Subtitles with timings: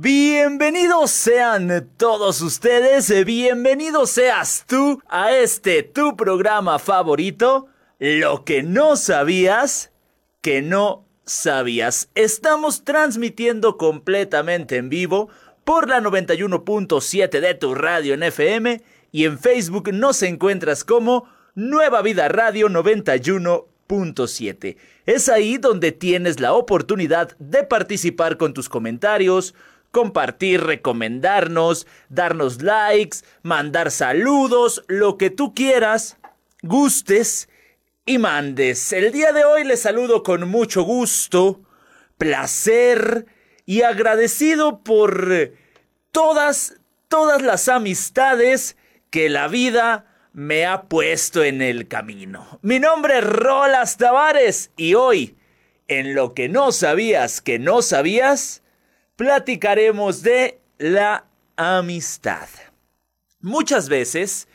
[0.00, 7.66] Bienvenidos sean todos ustedes, bienvenidos seas tú a este tu programa favorito,
[7.98, 9.90] Lo que no sabías
[10.40, 12.10] que no sabías.
[12.14, 15.30] Estamos transmitiendo completamente en vivo
[15.64, 18.80] por la 91.7 de tu radio en FM
[19.10, 24.76] y en Facebook nos encuentras como Nueva Vida Radio 91.7.
[25.06, 29.56] Es ahí donde tienes la oportunidad de participar con tus comentarios,
[29.98, 36.18] compartir, recomendarnos, darnos likes, mandar saludos, lo que tú quieras,
[36.62, 37.48] gustes
[38.06, 38.92] y mandes.
[38.92, 41.62] El día de hoy les saludo con mucho gusto,
[42.16, 43.26] placer
[43.66, 45.52] y agradecido por
[46.12, 46.76] todas,
[47.08, 48.76] todas las amistades
[49.10, 52.60] que la vida me ha puesto en el camino.
[52.62, 55.36] Mi nombre es Rolas Tavares y hoy,
[55.88, 58.62] en lo que no sabías que no sabías,
[59.18, 62.48] platicaremos de la amistad.
[63.40, 64.46] Muchas veces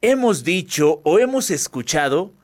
[0.00, 2.34] hemos dicho o hemos escuchado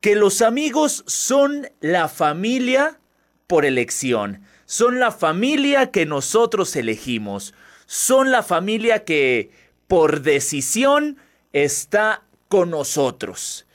[0.00, 2.98] que los amigos son la familia
[3.46, 7.52] por elección, son la familia que nosotros elegimos,
[7.84, 9.50] son la familia que
[9.88, 11.18] por decisión
[11.52, 13.66] está con nosotros.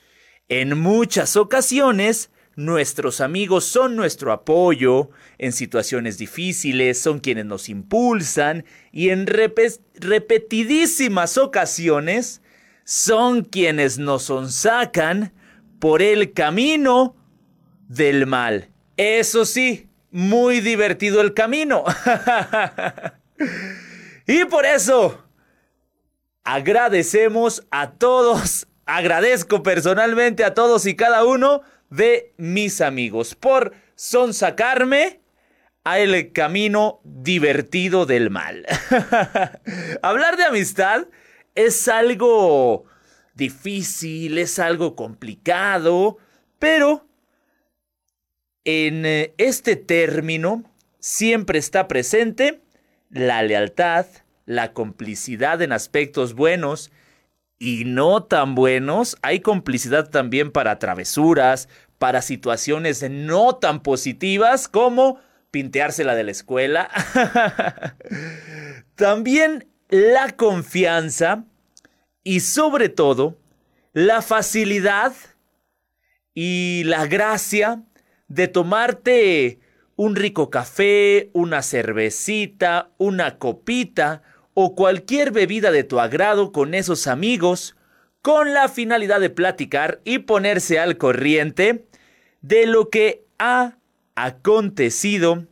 [0.49, 8.63] En muchas ocasiones Nuestros amigos son nuestro apoyo en situaciones difíciles, son quienes nos impulsan
[8.93, 12.41] y en repetidísimas ocasiones
[12.85, 15.33] son quienes nos sonsacan
[15.79, 17.17] por el camino
[17.89, 18.69] del mal.
[18.95, 21.83] Eso sí, muy divertido el camino.
[24.27, 25.25] y por eso
[26.45, 31.63] agradecemos a todos, agradezco personalmente a todos y cada uno
[31.95, 35.21] de mis amigos por sonsacarme
[35.83, 38.65] a el camino divertido del mal.
[40.01, 41.07] Hablar de amistad
[41.53, 42.85] es algo
[43.35, 46.17] difícil, es algo complicado,
[46.59, 47.07] pero
[48.63, 50.63] en eh, este término
[50.99, 52.61] siempre está presente
[53.09, 54.07] la lealtad,
[54.45, 56.91] la complicidad en aspectos buenos
[57.59, 59.17] y no tan buenos.
[59.21, 65.19] Hay complicidad también para travesuras, para situaciones no tan positivas como
[65.51, 66.89] pinteársela de la escuela.
[68.95, 71.45] también la confianza
[72.23, 73.37] y sobre todo
[73.93, 75.13] la facilidad
[76.33, 77.83] y la gracia
[78.27, 79.59] de tomarte
[79.95, 84.23] un rico café, una cervecita, una copita,
[84.53, 87.75] o cualquier bebida de tu agrado con esos amigos
[88.25, 91.85] con la finalidad de platicar y ponerse al corriente
[92.41, 93.77] de lo que ha
[94.15, 95.45] acontecido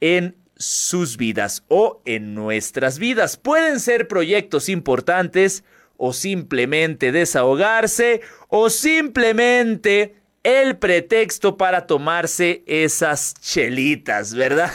[0.00, 3.36] en sus vidas o en nuestras vidas.
[3.36, 5.64] Pueden ser proyectos importantes
[5.98, 10.14] o simplemente desahogarse o simplemente
[10.44, 14.72] el pretexto para tomarse esas chelitas, ¿verdad?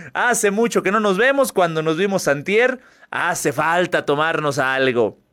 [0.14, 5.27] Hace mucho que no nos vemos, cuando nos vimos antier, hace falta tomarnos algo.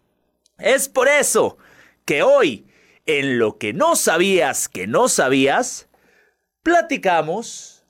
[0.58, 1.58] Es por eso
[2.06, 2.66] que hoy,
[3.06, 5.90] en lo que no sabías que no sabías,
[6.64, 7.86] platicamos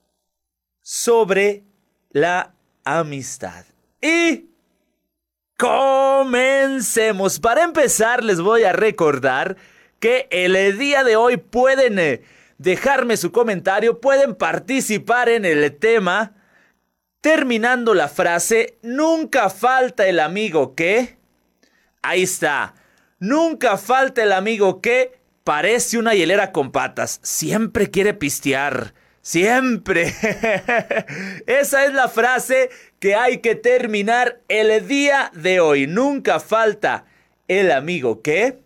[0.82, 1.64] sobre
[2.10, 2.54] la
[2.84, 3.66] amistad.
[4.02, 4.50] Y
[5.58, 7.40] comencemos.
[7.40, 9.58] Para empezar, les voy a recordar
[10.00, 12.24] que el día de hoy pueden eh,
[12.58, 16.34] dejarme su comentario, pueden participar en el tema.
[17.22, 21.18] Terminando la frase, nunca falta el amigo que...
[22.08, 22.76] Ahí está.
[23.20, 27.20] Nunca falta el amigo que parece una hielera con patas.
[27.24, 28.94] Siempre quiere pistear.
[29.22, 30.14] Siempre.
[31.48, 35.88] Esa es la frase que hay que terminar el día de hoy.
[35.88, 37.06] Nunca falta
[37.48, 38.60] el amigo que...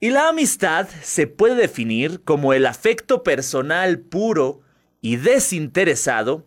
[0.00, 4.62] Y la amistad se puede definir como el afecto personal puro
[5.00, 6.46] y desinteresado,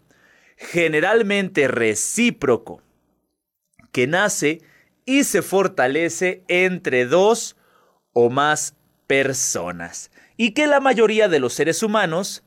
[0.58, 2.82] generalmente recíproco,
[3.92, 4.62] que nace
[5.12, 7.58] y se fortalece entre dos
[8.14, 8.78] o más
[9.08, 12.46] personas, y que la mayoría de los seres humanos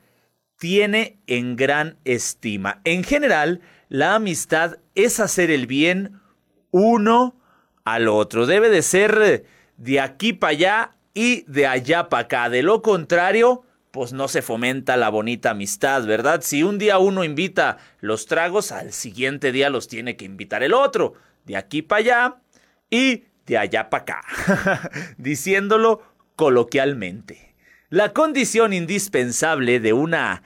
[0.59, 2.81] tiene en gran estima.
[2.85, 6.23] En general, la amistad es hacer el bien
[6.71, 7.39] uno
[7.85, 8.47] al otro.
[8.47, 9.45] Debe de ser
[9.77, 12.49] de aquí para allá y de allá para acá.
[12.49, 16.41] De lo contrario, pues no se fomenta la bonita amistad, ¿verdad?
[16.43, 20.73] Si un día uno invita los tragos, al siguiente día los tiene que invitar el
[20.73, 21.13] otro.
[21.45, 22.37] De aquí para allá
[22.95, 24.91] y de allá para acá.
[25.19, 26.01] Diciéndolo
[26.37, 27.57] coloquialmente.
[27.91, 30.45] La condición indispensable de una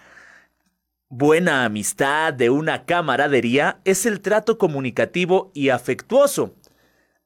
[1.10, 6.54] buena amistad, de una camaradería, es el trato comunicativo y afectuoso.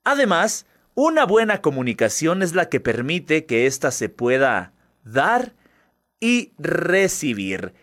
[0.03, 4.73] Además, una buena comunicación es la que permite que ésta se pueda
[5.05, 5.55] dar
[6.19, 7.75] y recibir.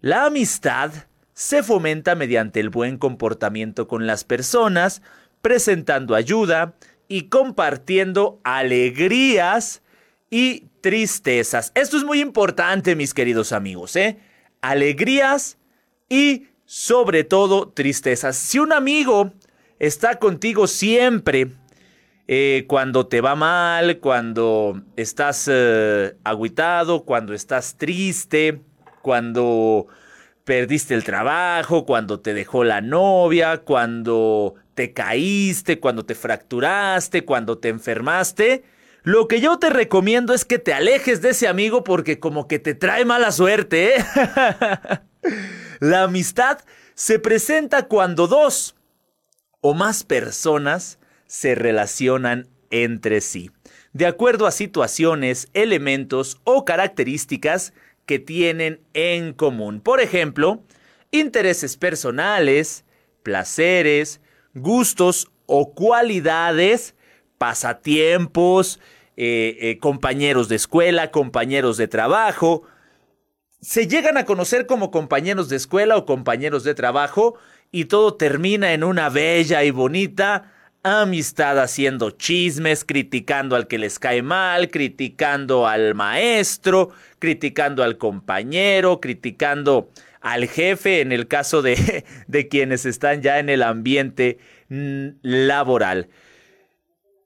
[0.00, 0.92] La amistad
[1.32, 5.00] se fomenta mediante el buen comportamiento con las personas,
[5.42, 6.74] presentando ayuda
[7.08, 9.82] y compartiendo alegrías
[10.30, 11.72] y tristezas.
[11.74, 14.18] Esto es muy importante, mis queridos amigos, ¿eh?
[14.62, 15.58] Alegrías
[16.08, 18.36] y sobre todo tristezas.
[18.36, 19.32] Si un amigo
[19.78, 21.52] está contigo siempre,
[22.28, 28.62] eh, cuando te va mal, cuando estás eh, aguitado, cuando estás triste,
[29.02, 29.88] cuando
[30.44, 37.56] perdiste el trabajo, cuando te dejó la novia, cuando te caíste, cuando te fracturaste, cuando
[37.56, 38.64] te enfermaste.
[39.04, 42.58] Lo que yo te recomiendo es que te alejes de ese amigo porque como que
[42.58, 43.94] te trae mala suerte.
[43.94, 44.04] ¿eh?
[45.78, 46.58] la amistad
[46.94, 48.74] se presenta cuando dos
[49.60, 53.52] o más personas se relacionan entre sí,
[53.92, 57.72] de acuerdo a situaciones, elementos o características
[58.04, 59.80] que tienen en común.
[59.80, 60.64] Por ejemplo,
[61.12, 62.84] intereses personales,
[63.22, 64.20] placeres,
[64.54, 66.94] gustos o cualidades,
[67.38, 68.80] pasatiempos,
[69.16, 72.62] eh, eh, compañeros de escuela, compañeros de trabajo.
[73.60, 77.36] Se llegan a conocer como compañeros de escuela o compañeros de trabajo
[77.70, 80.52] y todo termina en una bella y bonita
[80.82, 89.00] amistad haciendo chismes, criticando al que les cae mal, criticando al maestro, criticando al compañero,
[89.00, 89.90] criticando
[90.22, 94.38] al jefe en el caso de, de quienes están ya en el ambiente
[94.68, 96.08] mm, laboral.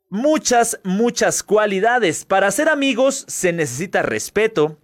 [0.08, 2.24] Muchas, muchas cualidades.
[2.24, 4.78] Para ser amigos se necesita respeto,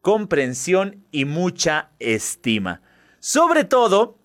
[0.00, 2.80] comprensión y mucha estima.
[3.18, 4.18] Sobre todo,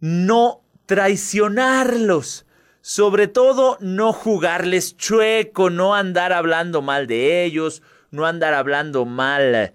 [0.00, 2.46] no traicionarlos.
[2.80, 9.74] Sobre todo, no jugarles chueco, no andar hablando mal de ellos, no andar hablando mal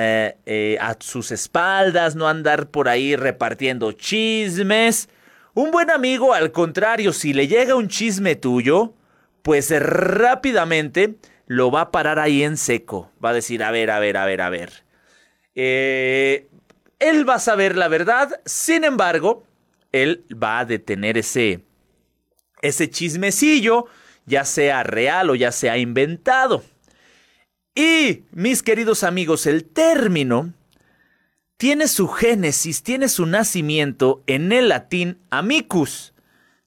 [0.00, 5.08] eh, eh, a sus espaldas, no andar por ahí repartiendo chismes.
[5.54, 8.94] Un buen amigo, al contrario, si le llega un chisme tuyo,
[9.42, 11.16] pues rápidamente
[11.46, 13.10] lo va a parar ahí en seco.
[13.24, 14.84] Va a decir, a ver, a ver, a ver, a ver.
[15.56, 16.46] Eh,
[17.00, 19.42] él va a saber la verdad, sin embargo,
[19.90, 21.64] él va a detener ese,
[22.62, 23.86] ese chismecillo,
[24.26, 26.62] ya sea real o ya sea inventado.
[27.78, 30.52] Y, mis queridos amigos, el término
[31.58, 36.12] tiene su génesis, tiene su nacimiento en el latín amicus,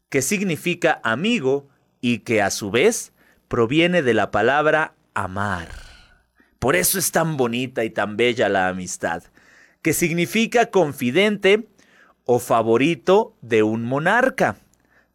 [0.08, 1.68] que significa amigo
[2.00, 3.12] y que a su vez
[3.50, 5.68] proviene de la palabra amar.
[6.60, 9.22] Por eso es tan bonita y tan bella la amistad,
[9.82, 11.68] que significa confidente
[12.24, 14.56] o favorito de un monarca.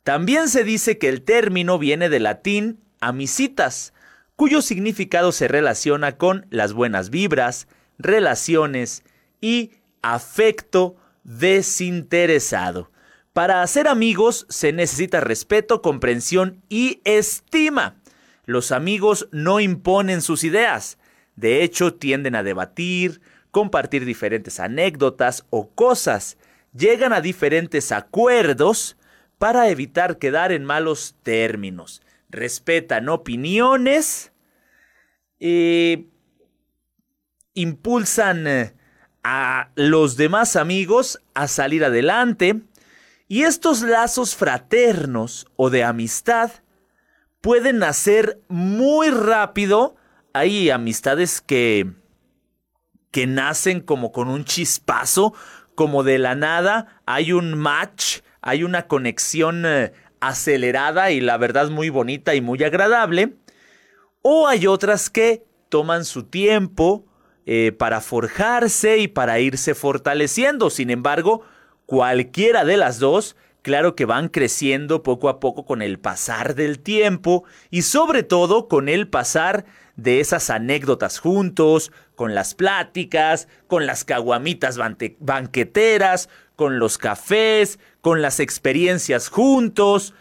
[0.03, 3.95] También se dice que el término viene del latín amicitas,
[4.37, 7.67] cuyo significado se relaciona con las buenas vibras,
[7.99, 9.03] relaciones
[9.41, 9.73] y
[10.03, 12.91] afecto desinteresado.
[13.33, 17.97] Para hacer amigos se necesita respeto, comprensión y estima.
[18.45, 20.99] Los amigos no imponen sus ideas,
[21.35, 26.39] de hecho tienden a debatir, compartir diferentes anécdotas o cosas,
[26.75, 28.97] llegan a diferentes acuerdos
[29.39, 32.03] para evitar quedar en malos términos.
[32.31, 34.33] Respetan opiniones
[35.39, 36.09] y
[37.55, 38.75] impulsan eh,
[39.23, 42.63] a los demás amigos a salir adelante.
[43.29, 46.51] Y estos lazos fraternos o de amistad
[47.41, 49.97] pueden nacer muy rápido.
[50.33, 51.93] Hay amistades que,
[53.11, 55.35] que nacen como con un chispazo,
[55.75, 57.01] como de la nada.
[57.05, 62.63] Hay un match hay una conexión eh, acelerada y la verdad muy bonita y muy
[62.63, 63.35] agradable.
[64.29, 67.07] O hay otras que toman su tiempo
[67.47, 70.69] eh, para forjarse y para irse fortaleciendo.
[70.69, 71.43] Sin embargo,
[71.87, 76.81] cualquiera de las dos, claro que van creciendo poco a poco con el pasar del
[76.81, 79.65] tiempo y sobre todo con el pasar
[79.95, 84.77] de esas anécdotas juntos, con las pláticas, con las caguamitas
[85.21, 90.15] banqueteras, con los cafés, con las experiencias juntos.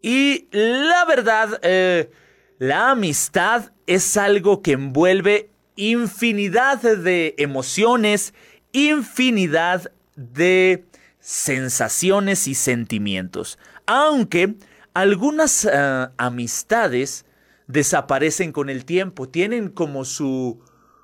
[0.00, 2.10] Y la verdad, eh,
[2.58, 8.34] la amistad es algo que envuelve infinidad de emociones,
[8.72, 10.84] infinidad de
[11.20, 13.58] sensaciones y sentimientos.
[13.86, 14.54] Aunque
[14.92, 17.24] algunas eh, amistades
[17.66, 20.60] desaparecen con el tiempo, tienen como su,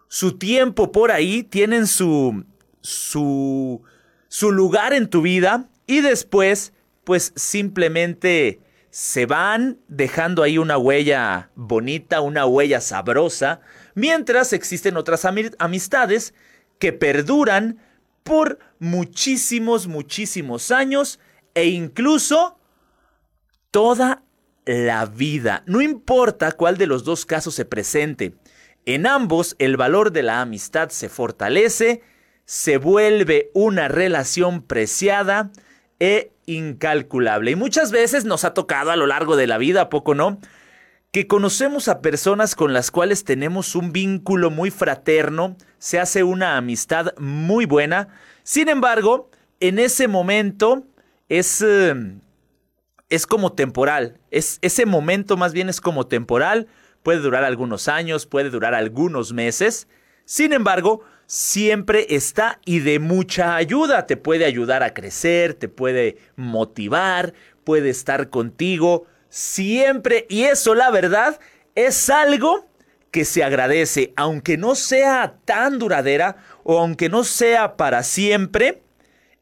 [0.09, 2.45] su tiempo por ahí, tienen su,
[2.81, 3.83] su,
[4.29, 6.73] su lugar en tu vida y después
[7.05, 8.61] pues simplemente
[8.91, 13.61] se van dejando ahí una huella bonita, una huella sabrosa,
[13.95, 16.35] mientras existen otras amistades
[16.79, 17.79] que perduran
[18.25, 21.21] por muchísimos, muchísimos años
[21.55, 22.59] e incluso
[23.71, 24.25] toda
[24.67, 25.63] la vida.
[25.67, 28.35] No importa cuál de los dos casos se presente.
[28.87, 32.03] En ambos el valor de la amistad se fortalece,
[32.45, 35.53] se vuelve una relación preciada
[36.01, 37.53] e incalculable.
[37.53, 40.39] Y muchas veces nos ha tocado a lo largo de la vida, poco no?
[41.13, 46.57] Que conocemos a personas con las cuales tenemos un vínculo muy fraterno, se hace una
[46.57, 48.09] amistad muy buena.
[48.43, 49.31] Sin embargo,
[49.61, 50.85] en ese momento
[51.29, 51.95] es, eh,
[53.09, 54.19] es como temporal.
[54.31, 56.69] Es, ese momento más bien es como temporal.
[57.03, 59.89] Puede durar algunos años, puede durar algunos meses.
[60.25, 64.05] Sin embargo, siempre está y de mucha ayuda.
[64.05, 70.27] Te puede ayudar a crecer, te puede motivar, puede estar contigo siempre.
[70.29, 71.39] Y eso, la verdad,
[71.77, 72.67] es algo
[73.13, 76.35] que se agradece, aunque no sea tan duradera
[76.65, 78.83] o aunque no sea para siempre,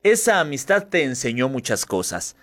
[0.03, 2.37] esa amistad te enseñó muchas cosas.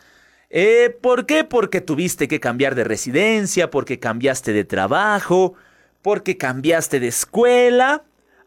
[0.49, 1.43] Eh, ¿Por qué?
[1.43, 5.53] Porque tuviste que cambiar de residencia, porque cambiaste de trabajo,
[6.01, 8.05] porque cambiaste de escuela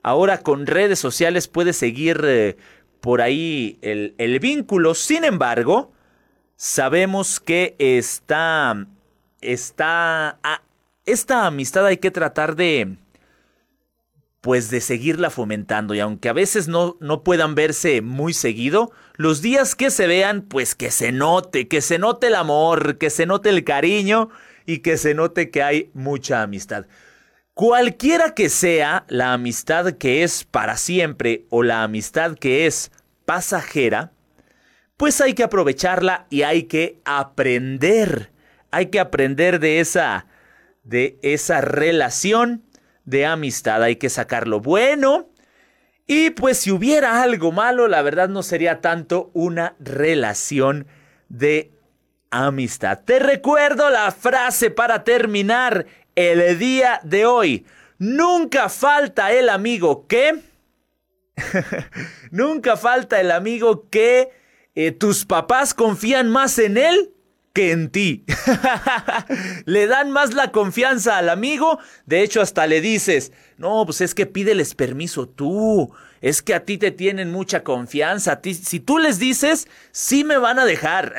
[0.09, 2.57] Ahora con redes sociales puedes seguir eh,
[3.03, 4.95] por ahí el, vínculo.
[4.95, 5.93] Sin embargo,
[6.57, 8.87] sabemos que está,
[9.43, 10.41] está,
[11.05, 12.97] esta amistad hay que tratar de,
[14.41, 19.43] pues de seguirla fomentando y aunque a veces no, no puedan verse muy seguido, los
[19.43, 23.27] días que se vean, pues que se note, que se note el amor, que se
[23.27, 24.31] note el cariño
[24.65, 26.87] y que se note que hay mucha amistad.
[27.59, 32.93] Cualquiera que sea la amistad que es para siempre o la amistad que es
[33.25, 34.13] pasajera,
[34.97, 38.31] pues hay que aprovecharla y hay que aprender.
[38.71, 40.27] Hay que aprender de esa
[40.85, 42.63] de esa relación
[43.05, 45.29] de amistad, hay que sacar lo bueno.
[46.07, 50.87] Y pues si hubiera algo malo, la verdad no sería tanto una relación
[51.29, 51.73] de
[52.31, 53.01] amistad.
[53.05, 55.87] Te recuerdo la frase para terminar
[56.19, 57.65] el día de hoy.
[57.99, 60.41] Nunca falta el amigo que...
[62.33, 64.31] Nunca falta el amigo que
[64.75, 67.13] eh, tus papás confían más en él
[67.53, 68.25] que en ti.
[69.65, 71.79] le dan más la confianza al amigo.
[72.05, 75.95] De hecho, hasta le dices, no, pues es que pídeles permiso tú.
[76.21, 78.33] Es que a ti te tienen mucha confianza.
[78.33, 81.15] A ti, si tú les dices, sí me van a dejar.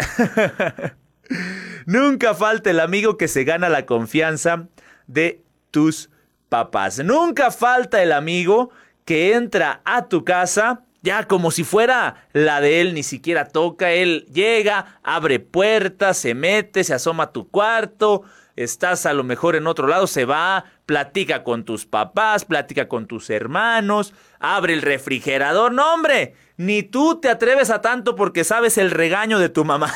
[1.86, 4.68] Nunca falta el amigo que se gana la confianza
[5.10, 6.10] de tus
[6.48, 7.00] papás.
[7.00, 8.70] Nunca falta el amigo
[9.04, 13.92] que entra a tu casa ya como si fuera la de él, ni siquiera toca,
[13.92, 18.24] él llega, abre puertas, se mete, se asoma a tu cuarto,
[18.58, 23.08] estás a lo mejor en otro lado, se va, platica con tus papás, platica con
[23.08, 28.78] tus hermanos, abre el refrigerador, no hombre, ni tú te atreves a tanto porque sabes
[28.78, 29.94] el regaño de tu mamá.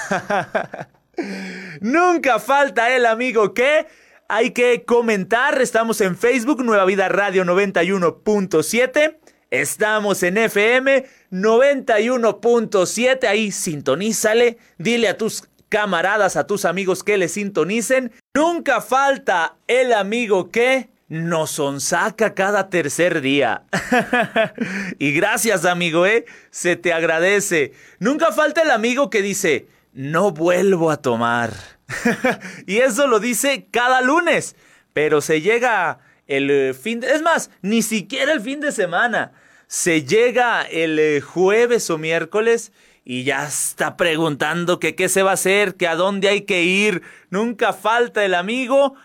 [1.82, 3.88] Nunca falta el amigo que
[4.34, 5.62] hay que comentar.
[5.62, 9.18] Estamos en Facebook, Nueva Vida Radio 91.7.
[9.52, 13.28] Estamos en FM 91.7.
[13.28, 14.58] Ahí sintonízale.
[14.80, 18.12] Dile a tus camaradas, a tus amigos que le sintonicen.
[18.34, 23.66] Nunca falta el amigo que nos sonsaca cada tercer día.
[24.98, 26.26] y gracias, amigo, ¿eh?
[26.50, 27.74] Se te agradece.
[28.00, 31.54] Nunca falta el amigo que dice, no vuelvo a tomar.
[32.68, 34.56] y eso lo dice cada lunes.
[34.94, 37.14] Pero se llega el eh, fin de...
[37.14, 39.32] Es más, ni siquiera el fin de semana.
[39.68, 42.72] Se llega el eh, jueves o miércoles
[43.06, 47.02] y ya está preguntando qué se va a hacer, que a dónde hay que ir.
[47.30, 48.96] Nunca falta el amigo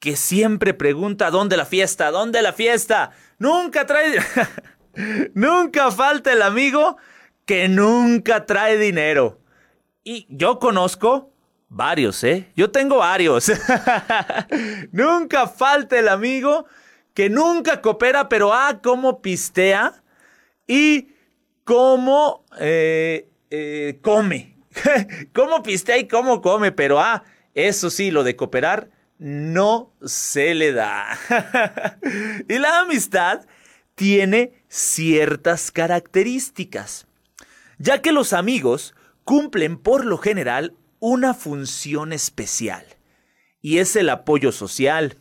[0.00, 3.12] que siempre pregunta dónde la fiesta, dónde la fiesta.
[3.38, 4.18] Nunca trae...
[5.34, 6.96] nunca falta el amigo
[7.46, 9.41] que nunca trae dinero.
[10.04, 11.32] Y yo conozco
[11.74, 12.52] Varios, ¿eh?
[12.54, 13.50] Yo tengo varios.
[14.92, 16.66] nunca falta el amigo
[17.14, 20.02] que nunca coopera, pero ah, cómo pistea
[20.66, 21.08] y
[21.64, 24.54] cómo eh, eh, come.
[25.32, 30.72] cómo pistea y cómo come, pero ah, eso sí, lo de cooperar no se le
[30.74, 31.18] da.
[32.50, 33.46] y la amistad
[33.94, 37.06] tiene ciertas características,
[37.78, 38.94] ya que los amigos
[39.24, 42.84] cumplen por lo general una función especial,
[43.60, 45.18] y es el apoyo social.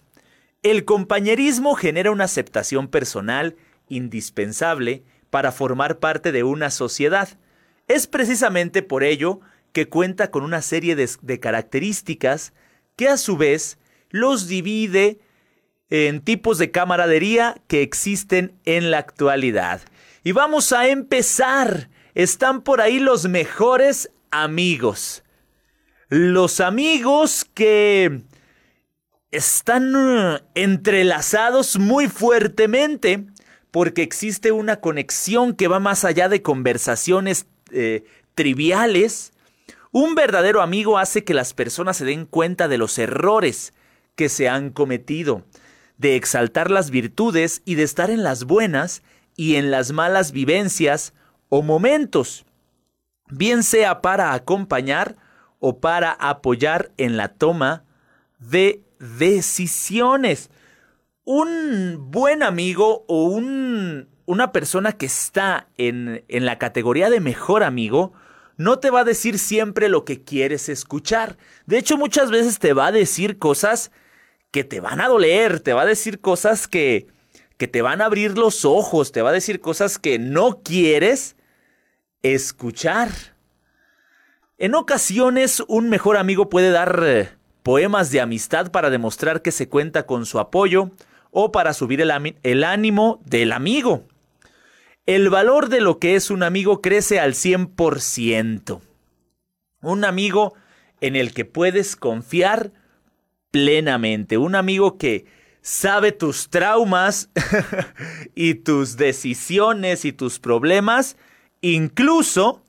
[0.63, 3.55] El compañerismo genera una aceptación personal
[3.88, 7.29] indispensable para formar parte de una sociedad.
[7.88, 9.39] Es precisamente por ello
[9.74, 12.53] que cuenta con una serie de, características
[12.96, 13.79] que a su vez
[14.10, 15.20] los divide
[15.89, 19.81] en tipos de camaradería que existen en la actualidad.
[20.24, 21.89] Y vamos a empezar.
[22.13, 25.23] Están por ahí los mejores amigos.
[26.09, 28.21] Los amigos que
[29.31, 33.25] están uh, entrelazados muy fuertemente
[33.71, 38.03] porque existe una conexión que va más allá de conversaciones eh,
[38.35, 39.31] triviales.
[39.91, 43.73] Un verdadero amigo hace que las personas se den cuenta de los errores
[44.15, 45.45] que se han cometido,
[45.97, 49.03] de exaltar las virtudes y de estar en las buenas
[49.37, 51.13] y en las malas vivencias
[51.53, 52.46] o momentos,
[53.29, 55.17] bien sea para acompañar
[55.60, 57.84] o para apoyar en la toma
[58.39, 60.50] de decisiones.
[61.25, 67.63] Un buen amigo o un, una persona que está en, en la categoría de mejor
[67.63, 68.13] amigo
[68.55, 71.38] no te va a decir siempre lo que quieres escuchar.
[71.65, 73.91] De hecho, muchas veces te va a decir cosas
[74.51, 77.08] que te van a doler, te va a decir cosas que,
[77.58, 81.36] que te van a abrir los ojos, te va a decir cosas que no quieres
[82.23, 83.09] escuchar.
[84.57, 87.29] En ocasiones, un mejor amigo puede dar eh,
[87.63, 90.91] poemas de amistad para demostrar que se cuenta con su apoyo
[91.31, 94.05] o para subir el, ánimo del amigo.
[95.05, 98.81] El valor de lo que es un amigo crece al 100%.
[99.81, 100.53] Un amigo
[100.99, 102.71] en el que puedes confiar
[103.49, 104.37] plenamente.
[104.37, 105.25] Un amigo que
[105.61, 107.29] sabe tus traumas
[108.35, 111.17] y tus decisiones y tus problemas,
[111.61, 112.63] incluso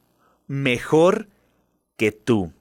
[0.46, 1.28] mejor
[1.96, 2.52] que tú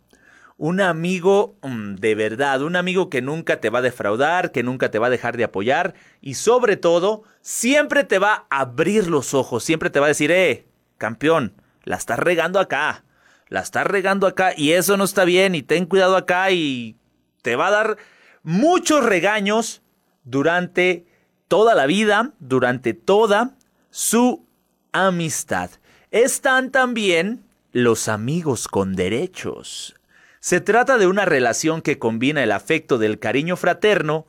[0.61, 4.91] un amigo mm, de verdad, un amigo que nunca te va a defraudar, que nunca
[4.91, 9.33] te va a dejar de apoyar y sobre todo, siempre te va a abrir los
[9.33, 10.67] ojos, siempre te va a decir, eh,
[10.99, 13.03] campeón, la estás regando acá,
[13.47, 16.95] la estás regando acá y eso no está bien y ten cuidado acá y
[17.41, 17.97] te va a dar
[18.43, 19.81] muchos regaños
[20.25, 21.07] durante
[21.47, 23.55] toda la vida, durante toda
[23.89, 24.45] su
[24.91, 25.71] amistad.
[26.11, 29.95] Están también los amigos con derechos.
[30.41, 34.27] Se trata de una relación que combina el afecto del cariño fraterno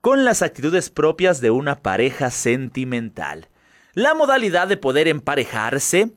[0.00, 3.46] con las actitudes propias de una pareja sentimental.
[3.94, 6.10] La modalidad de poder emparejarse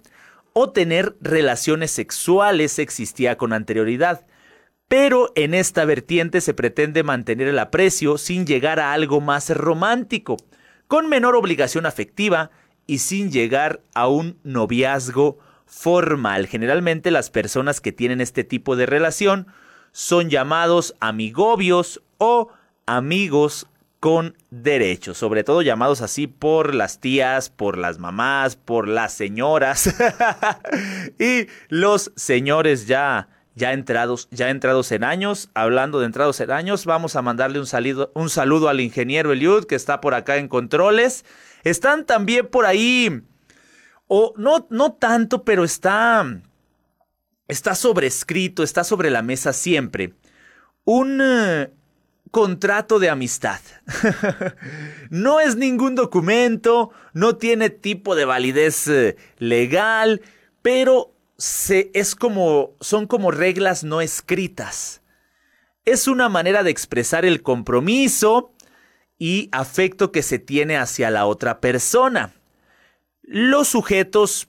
[0.52, 4.26] o tener relaciones sexuales existía con anterioridad,
[4.88, 10.38] pero en esta vertiente se pretende mantener el aprecio sin llegar a algo más romántico,
[10.88, 12.50] con menor obligación afectiva
[12.88, 16.48] y sin llegar a un noviazgo formal.
[16.48, 19.48] Generalmente las personas que tienen este tipo de relación
[19.92, 22.50] son llamados amigobios o
[22.86, 23.68] amigos
[24.00, 29.96] con derechos, sobre todo llamados así por las tías, por las mamás, por las señoras
[31.20, 36.86] y los señores ya ya entrados, ya entrados en años, hablando de entrados en años,
[36.86, 40.48] vamos a mandarle un saludo, un saludo al ingeniero Eliud que está por acá en
[40.48, 41.24] controles.
[41.64, 43.24] Están también por ahí
[44.08, 46.42] o no, no tanto, pero está,
[47.48, 50.14] está sobrescrito, está sobre la mesa siempre.
[50.84, 51.72] Un eh,
[52.32, 53.60] contrato de amistad.
[55.10, 60.22] no es ningún documento, no tiene tipo de validez eh, legal,
[60.62, 65.02] pero se, es como, son como reglas no escritas.
[65.86, 68.53] Es una manera de expresar el compromiso
[69.24, 72.34] y afecto que se tiene hacia la otra persona
[73.24, 74.48] los sujetos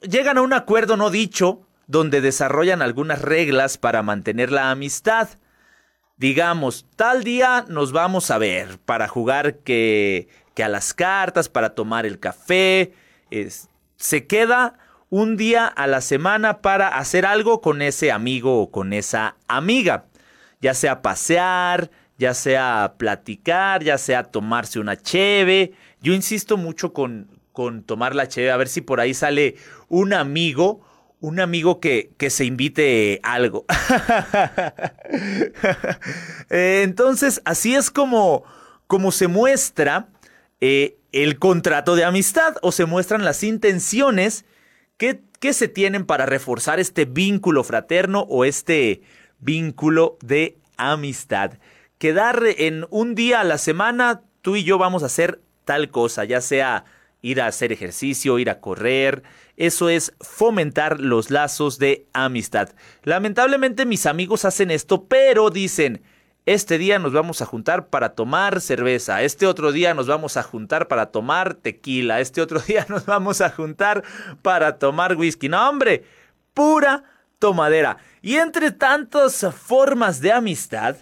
[0.00, 5.28] llegan a un acuerdo no dicho donde desarrollan algunas reglas para mantener la amistad.
[6.16, 12.06] Digamos, tal día nos vamos a ver para jugar que a las cartas, para tomar
[12.06, 12.94] el café.
[13.96, 14.78] se queda
[15.10, 20.06] un día a la semana para hacer algo con ese amigo o con esa amiga.
[20.60, 25.72] Ya sea pasear, ya sea platicar, ya sea tomarse una cheve.
[26.00, 29.56] Yo insisto mucho con, con tomar la cheve, a ver si por ahí sale
[29.88, 30.80] un amigo,
[31.20, 33.64] un amigo que, que se invite algo.
[36.48, 38.44] Eh, entonces, así es como,
[38.86, 40.08] como se muestra
[40.60, 44.44] eh, el contrato de amistad o se muestran las intenciones
[44.96, 49.02] que, que se tienen para reforzar este vínculo fraterno o este
[49.40, 51.54] vínculo de amistad
[51.98, 56.24] quedar en un día a la semana, tú y yo vamos a hacer tal cosa,
[56.24, 56.84] ya sea
[57.22, 59.22] ir a hacer ejercicio, ir a correr.
[59.56, 62.70] Eso es fomentar los lazos de amistad.
[63.02, 66.02] Lamentablemente mis amigos hacen esto, pero dicen,
[66.44, 70.44] este día nos vamos a juntar para tomar cerveza, este otro día nos vamos a
[70.44, 74.04] juntar para tomar tequila, este otro día nos vamos a juntar
[74.42, 75.48] para tomar whisky.
[75.48, 76.04] No, hombre,
[76.54, 77.02] pura
[77.38, 77.98] tomadera.
[78.22, 80.96] Y entre tantas formas de amistad,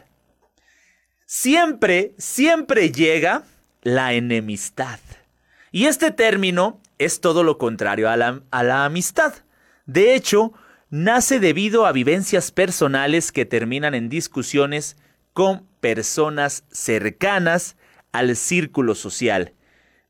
[1.27, 3.45] siempre, siempre llega
[3.83, 4.99] la enemistad.
[5.71, 9.35] Y este término es todo lo contrario a la, amistad.
[9.87, 10.53] De hecho,
[10.91, 14.97] nace debido a vivencias personales que terminan en discusiones
[15.33, 17.77] con personas cercanas
[18.13, 19.55] al círculo social,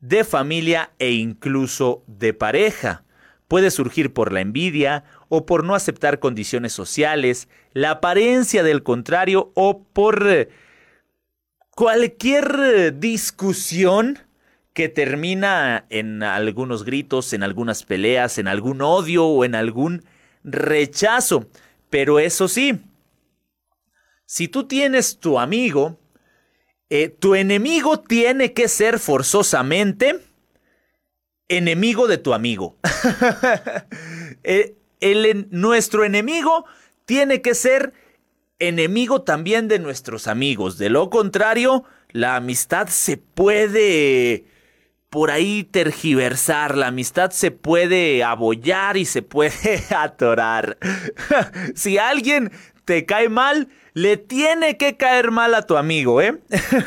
[0.00, 3.04] de familia e incluso de pareja.
[3.48, 9.50] Puede surgir por la envidia o por no aceptar condiciones sociales, la apariencia del contrario
[9.54, 10.48] o por
[11.74, 14.18] cualquier eh, discusión
[14.72, 20.04] que termina en algunos gritos, en algunas peleas, en algún odio o en algún
[20.42, 21.48] rechazo.
[21.90, 22.80] Pero eso sí,
[24.26, 25.98] si tú tienes tu amigo,
[26.90, 30.20] eh, tu enemigo tiene que ser forzosamente
[31.48, 32.76] enemigo de tu amigo.
[34.46, 34.76] Eh,
[35.50, 36.66] nuestro enemigo
[37.06, 37.92] tiene que ser
[38.58, 40.78] enemigo también de nuestros amigos.
[40.78, 44.46] De lo contrario, la amistad se puede
[45.10, 50.76] por ahí tergiversar, la amistad se puede abollar y se puede atorar.
[51.74, 52.50] si alguien
[52.84, 56.40] te cae mal, le tiene que caer mal a tu amigo, ¿eh?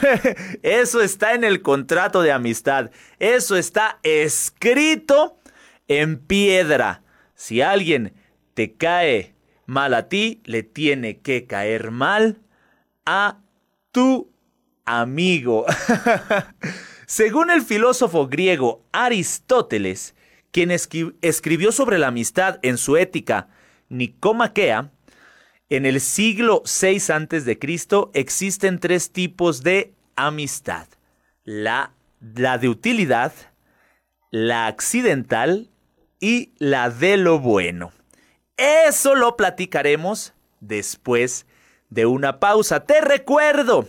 [0.62, 2.92] Eso está en el contrato de amistad.
[3.18, 5.40] Eso está escrito
[5.88, 7.04] en piedra.
[7.34, 8.14] Si alguien
[8.54, 9.37] te cae
[9.68, 12.42] mal a ti, le tiene que caer mal
[13.06, 13.42] a
[13.92, 14.32] tu
[14.86, 15.66] amigo.
[17.06, 20.16] Según el filósofo griego Aristóteles,
[20.52, 23.50] quien escribió sobre la amistad en su ética
[23.90, 24.92] Nicomaquea,
[25.70, 27.60] en el siglo VI a.C.
[28.14, 30.88] existen tres tipos de amistad.
[31.44, 33.34] La, la de utilidad,
[34.32, 35.70] la accidental
[36.20, 37.92] y la de lo bueno.
[38.58, 41.46] Eso lo platicaremos después
[41.90, 42.82] de una pausa.
[42.82, 43.88] Te recuerdo,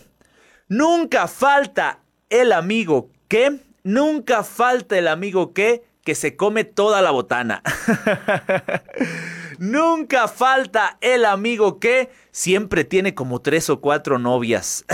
[0.67, 7.11] nunca falta el amigo que, nunca falta el amigo que, que se come toda la
[7.11, 7.63] botana.
[9.59, 14.85] Nunca falta el amigo que siempre tiene como tres o cuatro novias.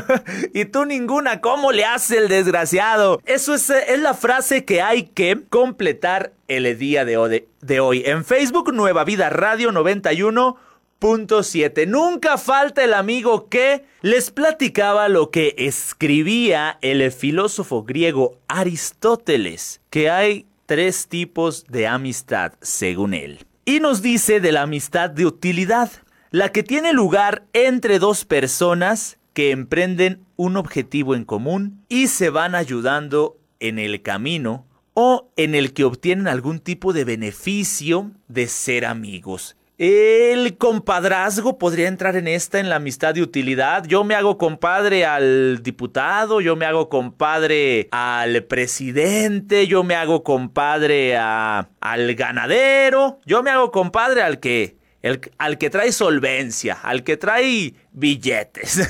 [0.54, 3.20] y tú ninguna, ¿cómo le hace el desgraciado?
[3.26, 7.44] Eso es, es la frase que hay que completar el día de hoy.
[7.60, 8.02] De hoy.
[8.06, 10.56] En Facebook, Nueva Vida Radio 91.
[10.98, 11.84] Punto 7.
[11.84, 20.08] Nunca falta el amigo que les platicaba lo que escribía el filósofo griego Aristóteles, que
[20.08, 25.90] hay tres tipos de amistad según él y nos dice de la amistad de utilidad,
[26.30, 32.30] la que tiene lugar entre dos personas que emprenden un objetivo en común y se
[32.30, 38.46] van ayudando en el camino o en el que obtienen algún tipo de beneficio de
[38.48, 39.56] ser amigos.
[39.76, 43.84] El compadrazgo podría entrar en esta, en la amistad de utilidad.
[43.86, 50.22] Yo me hago compadre al diputado, yo me hago compadre al presidente, yo me hago
[50.22, 57.02] compadre al ganadero, yo me hago compadre al que, el, al que trae solvencia, al
[57.02, 58.88] que trae billetes.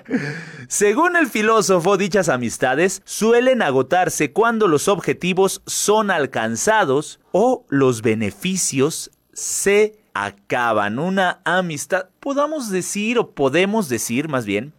[0.68, 9.10] Según el filósofo, dichas amistades suelen agotarse cuando los objetivos son alcanzados o los beneficios
[9.34, 10.98] se acaban.
[10.98, 14.72] Una amistad, podamos decir o podemos decir más bien,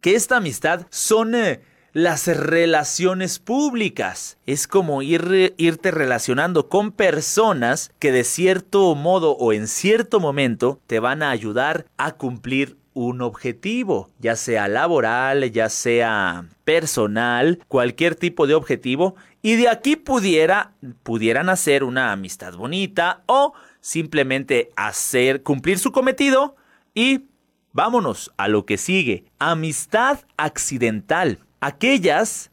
[0.00, 1.60] que esta amistad son eh,
[1.92, 4.38] las relaciones públicas.
[4.46, 10.80] Es como ir, irte relacionando con personas que de cierto modo o en cierto momento
[10.86, 18.14] te van a ayudar a cumplir un objetivo, ya sea laboral, ya sea personal, cualquier
[18.14, 20.72] tipo de objetivo, y de aquí pudiera,
[21.02, 26.56] pudieran hacer una amistad bonita o simplemente hacer, cumplir su cometido
[26.94, 27.26] y
[27.72, 29.24] vámonos a lo que sigue.
[29.38, 31.38] Amistad accidental.
[31.60, 32.50] Aquellas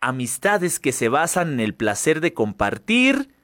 [0.00, 3.34] amistades que se basan en el placer de compartir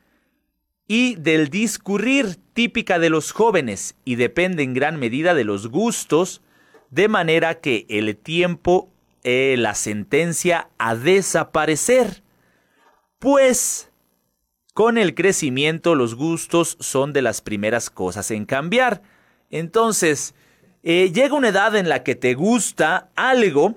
[0.87, 6.43] y del discurrir típica de los jóvenes y depende en gran medida de los gustos,
[6.91, 8.91] de manera que el tiempo
[9.25, 12.23] eh, la sentencia a desaparecer.
[13.19, 13.91] Pues
[14.75, 19.03] con el crecimiento los gustos son de las primeras cosas en cambiar.
[19.51, 20.35] Entonces,
[20.83, 23.77] eh, llega una edad en la que te gusta algo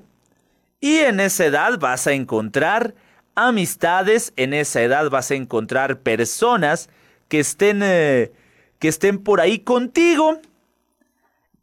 [0.81, 2.95] y en esa edad vas a encontrar
[3.35, 6.89] amistades, en esa edad vas a encontrar personas
[7.27, 8.31] que estén, eh,
[8.79, 10.41] que estén por ahí contigo.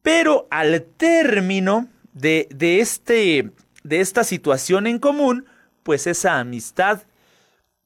[0.03, 3.51] Pero al término de, de, este,
[3.83, 5.47] de esta situación en común,
[5.83, 7.03] pues esa amistad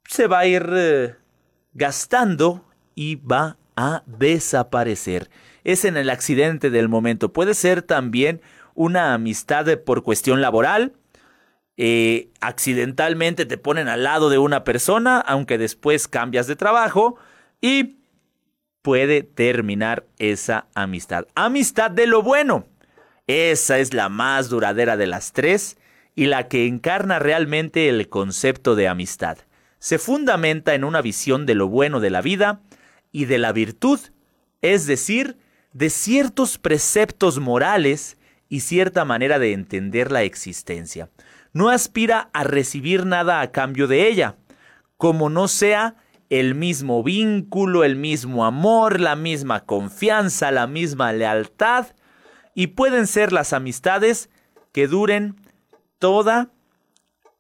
[0.09, 1.15] se va a ir eh,
[1.79, 2.65] gastando
[2.95, 5.31] y va a desaparecer.
[5.65, 7.33] Es en el accidente del momento.
[7.33, 8.43] Puede ser también
[8.75, 10.93] una amistad por cuestión laboral.
[11.77, 17.17] Eh, accidentalmente te ponen al lado de una persona, aunque después cambias de trabajo
[17.61, 17.99] y
[18.83, 21.27] puede terminar esa amistad.
[21.37, 22.67] Amistad de lo bueno.
[23.29, 25.77] Esa es la más duradera de las tres
[26.17, 29.39] y la que encarna realmente el concepto de amistad.
[29.79, 32.61] Se fundamenta en una visión de lo bueno de la vida
[33.13, 34.01] y de la virtud,
[34.61, 35.39] es decir,
[35.73, 41.11] de ciertos preceptos morales y cierta manera de entender la existencia.
[41.53, 44.37] No aspira a recibir nada a cambio de ella,
[44.97, 45.97] como no sea
[46.31, 51.87] el mismo vínculo, el mismo amor, la misma confianza, la misma lealtad,
[52.55, 54.29] y pueden ser las amistades
[54.73, 55.37] que duren
[55.99, 56.51] toda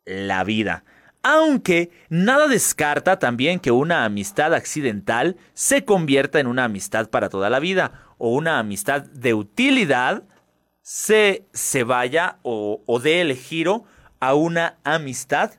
[0.04, 0.84] la vida.
[1.30, 7.50] Aunque nada descarta también que una amistad accidental se convierta en una amistad para toda
[7.50, 10.22] la vida o una amistad de utilidad
[10.80, 13.84] se, se vaya o, o dé el giro
[14.20, 15.52] a una amistad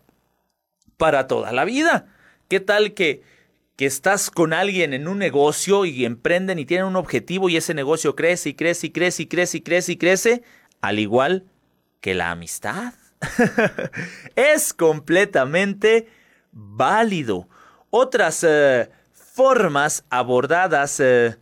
[0.97, 2.07] para toda la vida.
[2.47, 3.21] ¿Qué tal que,
[3.75, 7.75] que estás con alguien en un negocio y emprenden y tienen un objetivo y ese
[7.75, 10.43] negocio crece y crece y crece y crece y crece y crece,
[10.81, 11.45] al igual
[12.01, 12.98] que la amistad?
[14.35, 16.07] es completamente
[16.51, 17.47] válido.
[17.89, 21.37] Otras eh, formas abordadas eh,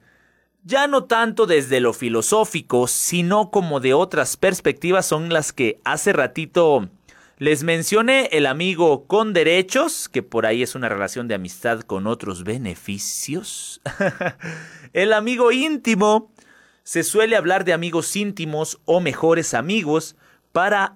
[0.63, 6.13] ya no tanto desde lo filosófico, sino como de otras perspectivas son las que hace
[6.13, 6.89] ratito
[7.39, 12.07] les mencioné el amigo con derechos, que por ahí es una relación de amistad con
[12.07, 13.79] otros beneficios.
[14.93, 16.31] el amigo íntimo.
[16.83, 20.15] Se suele hablar de amigos íntimos o mejores amigos
[20.57, 20.95] para,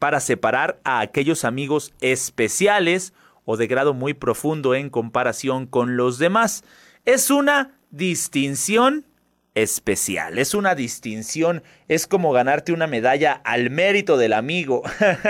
[0.00, 3.12] para separar a aquellos amigos especiales
[3.44, 6.64] o de grado muy profundo en comparación con los demás.
[7.04, 9.06] Es una distinción
[9.54, 14.82] especial, es una distinción, es como ganarte una medalla al mérito del amigo,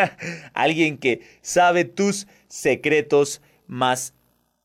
[0.55, 4.15] alguien que sabe tus secretos más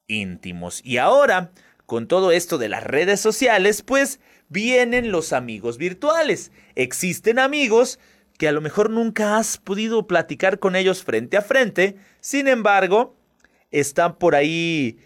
[0.07, 0.79] íntimos.
[0.85, 1.51] Y ahora,
[1.85, 6.53] con todo esto de las redes sociales, pues vienen los amigos virtuales.
[6.75, 7.99] Existen amigos
[8.41, 13.15] que a lo mejor nunca has podido platicar con ellos frente a frente, sin embargo,
[13.69, 14.97] están por ahí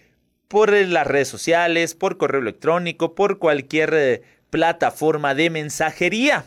[0.47, 4.21] por las redes sociales, por correo electrónico, por cualquier eh,
[4.51, 6.45] plataforma de mensajería.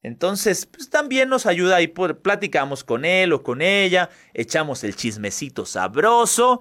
[0.00, 5.66] Entonces, pues también nos ayuda ahí, platicamos con él o con ella, echamos el chismecito
[5.66, 6.60] sabroso.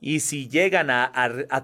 [0.00, 1.12] Y si llegan a,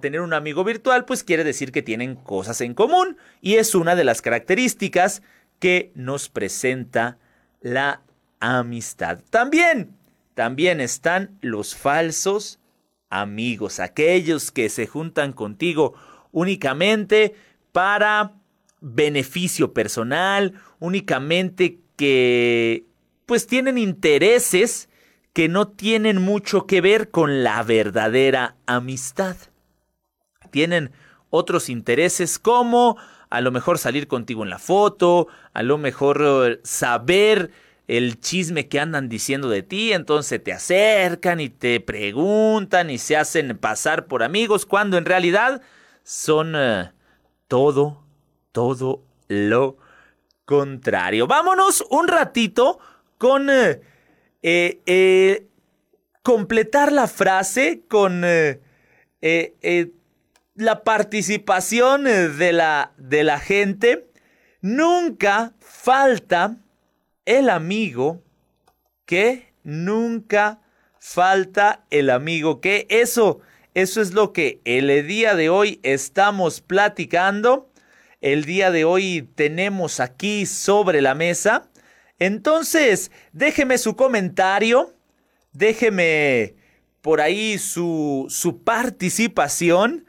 [0.01, 3.17] tener un amigo virtual, pues quiere decir que tienen cosas en común.
[3.41, 5.23] Y es una de las características
[5.59, 7.19] que nos presenta
[7.61, 8.03] la
[8.41, 9.21] amistad.
[9.31, 9.97] También,
[10.35, 12.59] también están los falsos
[13.09, 15.95] amigos, aquellos que se juntan contigo
[16.33, 17.35] únicamente
[17.73, 18.35] para
[18.81, 22.85] beneficio personal, únicamente que
[23.25, 24.89] pues tienen intereses
[25.33, 29.37] que no tienen mucho que ver con la verdadera amistad.
[30.51, 30.93] Tienen
[31.31, 32.97] otros intereses como
[33.37, 37.51] a lo mejor salir contigo en la foto, a lo mejor eh, saber
[37.87, 43.15] el chisme que andan diciendo de ti, entonces te acercan y te preguntan y se
[43.15, 45.61] hacen pasar por amigos cuando en realidad
[46.03, 46.91] son eh,
[47.47, 48.03] todo,
[48.53, 49.77] todo lo
[50.47, 51.27] contrario.
[51.27, 52.79] Vámonos un ratito
[53.19, 55.47] con eh,
[56.23, 58.25] completar la frase con
[60.57, 64.11] la participación de la, de la gente.
[64.61, 66.57] Nunca falta
[67.25, 68.23] el amigo
[69.05, 70.61] que nunca
[70.99, 73.41] falta el amigo que eso
[73.77, 77.71] eso es lo que el día de hoy estamos platicando.
[78.23, 81.69] El día de hoy tenemos aquí sobre la mesa.
[82.19, 84.95] Entonces, déjeme su comentario,
[85.53, 86.55] déjeme
[87.03, 90.06] por ahí su, su participación.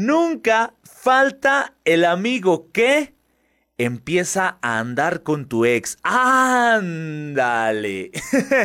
[0.00, 3.12] Nunca falta el amigo que
[3.76, 5.98] empieza a andar con tu ex.
[6.02, 8.10] Ándale.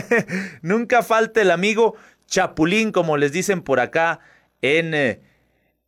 [0.61, 4.21] Nunca falta el amigo chapulín, como les dicen por acá
[4.61, 5.19] en, eh,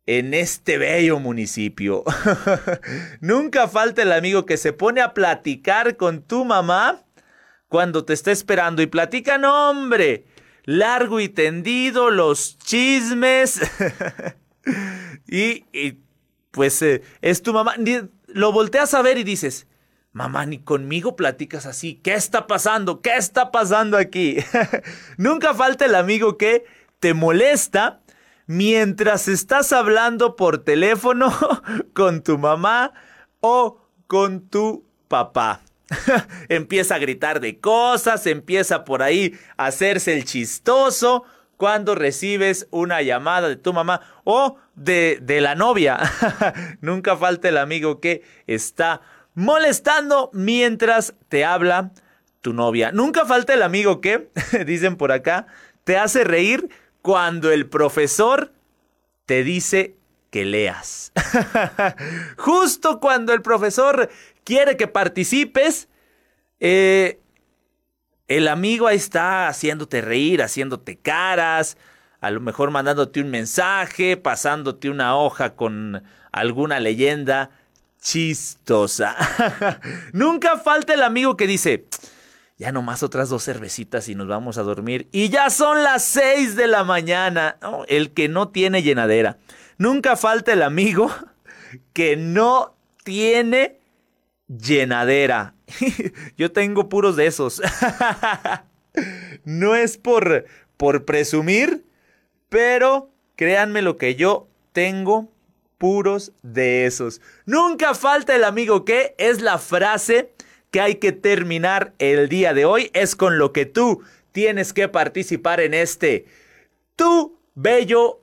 [0.04, 2.04] en este bello municipio.
[3.22, 7.06] Nunca falta el amigo que se pone a platicar con tu mamá
[7.68, 10.26] cuando te está esperando y platican, hombre,
[10.64, 13.62] largo y tendido, los chismes.
[15.28, 15.64] y,
[16.50, 17.74] pues eh, es tu mamá.
[18.26, 19.66] Lo volteas a ver y dices,
[20.12, 22.00] Mamá, ni conmigo platicas así.
[22.02, 23.02] ¿Qué está pasando?
[23.02, 24.38] ¿Qué está pasando aquí?
[25.16, 26.64] Nunca falta el amigo que
[26.98, 28.00] te molesta
[28.46, 31.32] mientras estás hablando por teléfono
[31.94, 32.92] con tu mamá
[33.40, 35.60] o con tu papá.
[36.48, 41.24] empieza a gritar de cosas, empieza por ahí a hacerse el chistoso
[41.58, 45.98] cuando recibes una llamada de tu mamá o de, de la novia.
[46.80, 49.02] Nunca falta el amigo que está
[49.34, 51.92] molestando mientras te habla
[52.40, 52.92] tu novia.
[52.92, 54.30] Nunca falta el amigo que,
[54.66, 55.46] dicen por acá,
[55.84, 56.70] te hace reír
[57.02, 58.52] cuando el profesor
[59.26, 59.96] te dice
[60.30, 61.12] que leas.
[62.38, 64.08] Justo cuando el profesor
[64.44, 65.88] quiere que participes,
[66.60, 67.18] eh,
[68.28, 71.76] el amigo ahí está haciéndote reír, haciéndote caras,
[72.20, 77.50] a lo mejor mandándote un mensaje, pasándote una hoja con alguna leyenda
[78.00, 79.16] chistosa.
[80.12, 81.86] Nunca falta el amigo que dice,
[82.58, 85.08] ya nomás otras dos cervecitas y nos vamos a dormir.
[85.12, 87.56] Y ya son las seis de la mañana.
[87.86, 89.38] el que no tiene llenadera.
[89.78, 91.10] Nunca falta el amigo
[91.92, 93.77] que no tiene
[94.48, 95.54] llenadera.
[96.36, 97.62] Yo tengo puros de esos.
[99.44, 101.84] no es por, por presumir,
[102.48, 105.30] pero créanme lo que yo tengo
[105.76, 107.20] puros de esos.
[107.46, 110.32] Nunca falta el amigo que es la frase
[110.70, 112.90] que hay que terminar el día de hoy.
[112.94, 116.26] Es con lo que tú tienes que participar en este
[116.96, 118.20] tu bello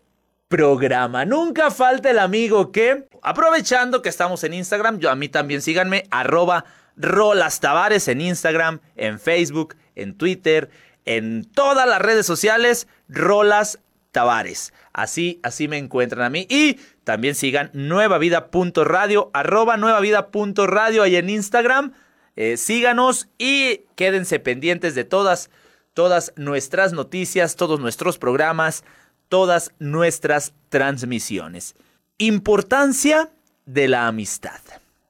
[0.48, 1.26] programa.
[1.26, 6.06] Nunca falta el amigo que, aprovechando que estamos en Instagram, yo a mí también síganme,
[6.12, 10.70] arroba Rolas Tavares en Instagram, en Facebook, en Twitter,
[11.06, 13.80] en todas las redes sociales, Rolas
[14.12, 14.74] Tavares.
[14.94, 16.48] Así, así me encuentran a mí.
[16.50, 21.94] Y también sigan nuevavida.radio, arroba nuevavida.radio ahí en Instagram.
[22.36, 25.50] Eh, síganos y quédense pendientes de todas,
[25.94, 28.84] todas nuestras noticias, todos nuestros programas,
[29.30, 31.76] todas nuestras transmisiones.
[32.18, 33.32] Importancia
[33.66, 34.60] de la amistad.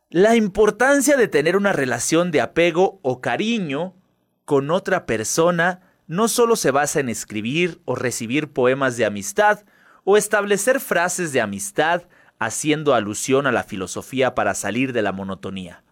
[0.09, 3.95] La importancia de tener una relación de apego o cariño
[4.45, 9.65] con otra persona no solo se basa en escribir o recibir poemas de amistad
[10.03, 12.03] o establecer frases de amistad
[12.39, 15.83] haciendo alusión a la filosofía para salir de la monotonía.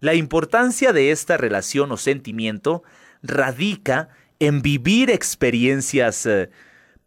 [0.00, 2.82] La importancia de esta relación o sentimiento
[3.22, 6.50] radica en vivir experiencias eh,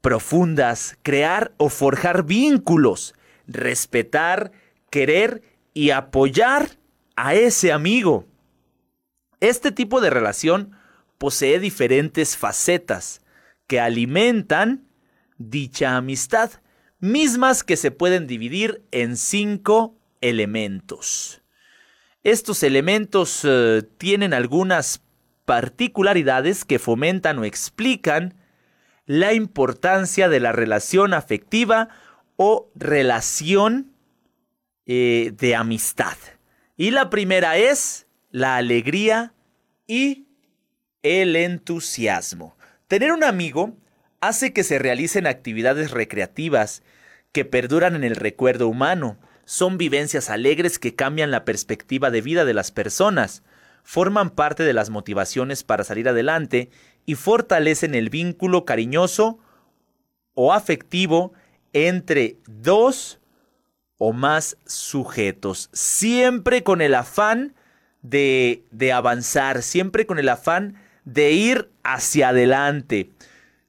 [0.04, 3.16] profundas, crear o forjar vínculos,
[3.48, 4.52] respetar,
[4.92, 5.42] querer
[5.74, 6.72] y apoyar
[7.16, 8.28] a ese amigo.
[9.40, 10.76] Este tipo de relación
[11.18, 13.22] posee diferentes facetas
[13.66, 14.90] que alimentan
[15.38, 16.52] dicha amistad,
[17.00, 21.42] mismas que se pueden dividir en cinco elementos.
[22.26, 25.02] Estos elementos eh, tienen algunas
[25.46, 28.43] particularidades que fomentan o explican
[29.14, 31.90] la importancia de la relación afectiva
[32.36, 33.92] o relación
[34.88, 36.18] eh, de amistad.
[36.78, 39.36] Y la primera es la alegría
[39.86, 40.26] y
[41.04, 42.58] el entusiasmo.
[42.88, 43.78] Tener un amigo
[44.20, 46.82] hace que se realicen actividades recreativas
[47.32, 49.20] que perduran en el recuerdo humano.
[49.46, 53.44] Son vivencias alegres que cambian la perspectiva de vida de las personas,
[53.84, 56.72] forman parte de las motivaciones para salir adelante
[57.06, 59.40] y fortalecen el vínculo cariñoso
[60.34, 61.34] o afectivo
[61.74, 63.20] entre dos
[63.98, 67.56] o más sujetos, siempre con el afán
[68.02, 73.10] de, de avanzar, siempre con el afán de ir hacia adelante,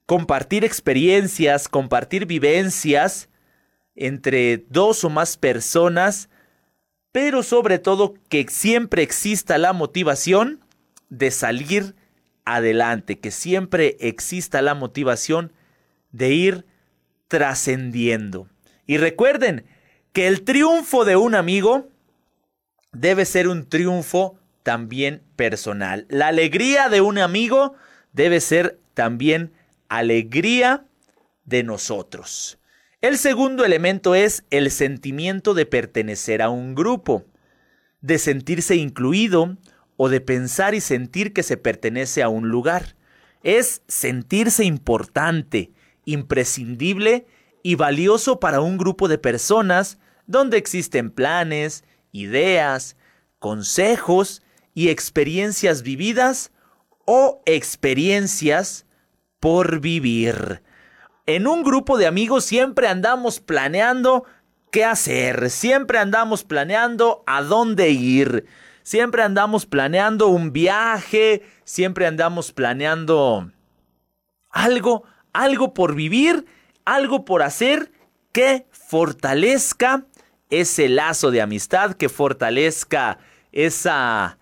[0.05, 3.29] compartir experiencias, compartir vivencias
[3.95, 6.29] entre dos o más personas,
[7.11, 10.59] pero sobre todo que siempre exista la motivación
[11.09, 11.95] de salir
[12.45, 15.51] adelante, que siempre exista la motivación
[16.11, 16.65] de ir
[17.27, 18.47] trascendiendo.
[18.87, 19.65] Y recuerden
[20.13, 21.89] que el triunfo de un amigo
[22.93, 26.05] debe ser un triunfo también personal.
[26.09, 27.73] La alegría de un amigo
[28.13, 29.51] debe ser también
[29.89, 30.85] alegría
[31.43, 32.59] de nosotros.
[33.01, 37.25] El segundo elemento es el sentimiento de pertenecer a un grupo,
[38.01, 39.57] de sentirse incluido
[39.97, 42.95] o de pensar y sentir que se pertenece a un lugar.
[43.43, 45.71] Es sentirse importante,
[46.05, 47.25] imprescindible
[47.63, 52.97] y valioso para un grupo de personas donde existen planes, ideas,
[53.39, 54.41] consejos
[54.73, 56.51] y experiencias vividas
[57.05, 58.85] o experiencias
[59.39, 60.63] por vivir.
[61.27, 64.25] En un grupo de amigos siempre andamos planeando
[64.71, 68.45] qué hacer, siempre andamos planeando a dónde ir,
[68.85, 73.51] siempre andamos planeando un viaje, siempre andamos planeando
[74.51, 76.45] algo, algo por vivir,
[76.85, 77.91] algo por hacer
[78.31, 80.05] que fortalezca
[80.51, 83.17] ese lazo de amistad, que fortalezca
[83.51, 84.37] esa,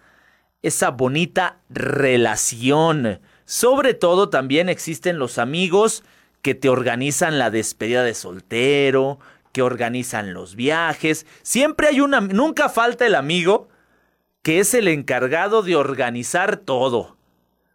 [0.61, 3.21] esa bonita relación.
[3.45, 6.03] Sobre todo también existen los amigos
[6.41, 9.19] que te organizan la despedida de soltero,
[9.53, 11.25] que organizan los viajes.
[11.43, 13.69] Siempre hay una, nunca falta el amigo
[14.43, 17.17] que es el encargado de organizar todo.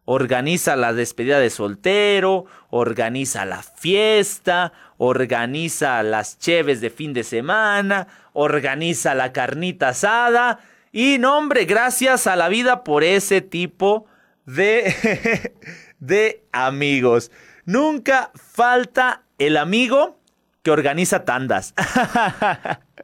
[0.04, 8.06] Organiza la despedida de soltero, organiza la fiesta, organiza las cheves de fin de semana,
[8.32, 10.60] organiza la carnita asada.
[10.92, 14.06] Y no, hombre, gracias a la vida por ese tipo
[14.46, 15.52] de,
[15.98, 17.30] de amigos.
[17.64, 20.18] Nunca falta el amigo
[20.62, 21.74] que organiza tandas.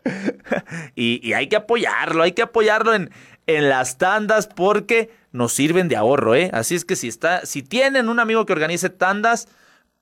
[0.94, 3.10] y, hay que apoyarlo, hay que apoyarlo en,
[3.46, 6.50] en las tandas porque nos sirven de ahorro, ¿eh?
[6.52, 9.48] Así es que si, está, si tienen un amigo que organice tandas,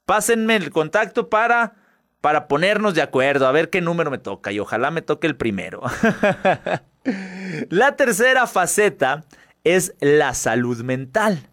[0.05, 1.74] pásenme el contacto para,
[2.20, 5.36] para ponernos de acuerdo, a ver qué número me toca y ojalá me toque el
[5.36, 5.82] primero.
[7.70, 9.24] la tercera faceta
[9.64, 11.49] es la salud mental.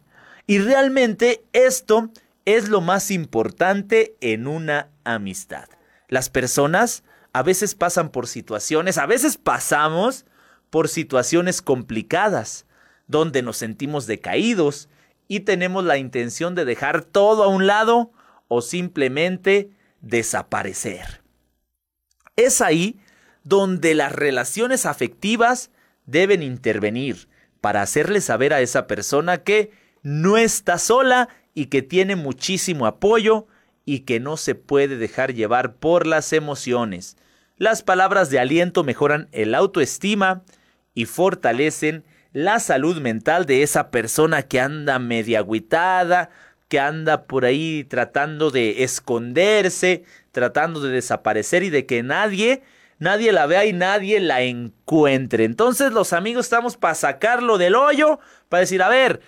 [0.45, 2.09] Y realmente esto
[2.45, 5.69] es lo más importante en una amistad.
[6.07, 10.25] Las personas a veces pasan por situaciones, a veces pasamos
[10.69, 12.65] por situaciones complicadas,
[13.07, 14.89] donde nos sentimos decaídos
[15.27, 18.11] y tenemos la intención de dejar todo a un lado
[18.47, 21.21] o simplemente desaparecer.
[22.35, 22.99] Es ahí
[23.43, 25.71] donde las relaciones afectivas
[26.05, 27.29] deben intervenir
[27.61, 33.47] para hacerle saber a esa persona que no está sola y que tiene muchísimo apoyo
[33.85, 37.17] y que no se puede dejar llevar por las emociones.
[37.57, 40.43] Las palabras de aliento mejoran el autoestima
[40.93, 46.29] y fortalecen la salud mental de esa persona que anda media agüitada,
[46.67, 52.61] que anda por ahí tratando de esconderse, tratando de desaparecer y de que nadie,
[52.99, 55.45] nadie la vea y nadie la encuentre.
[55.45, 58.19] Entonces los amigos estamos para sacarlo del hoyo,
[58.49, 59.21] para decir, a ver,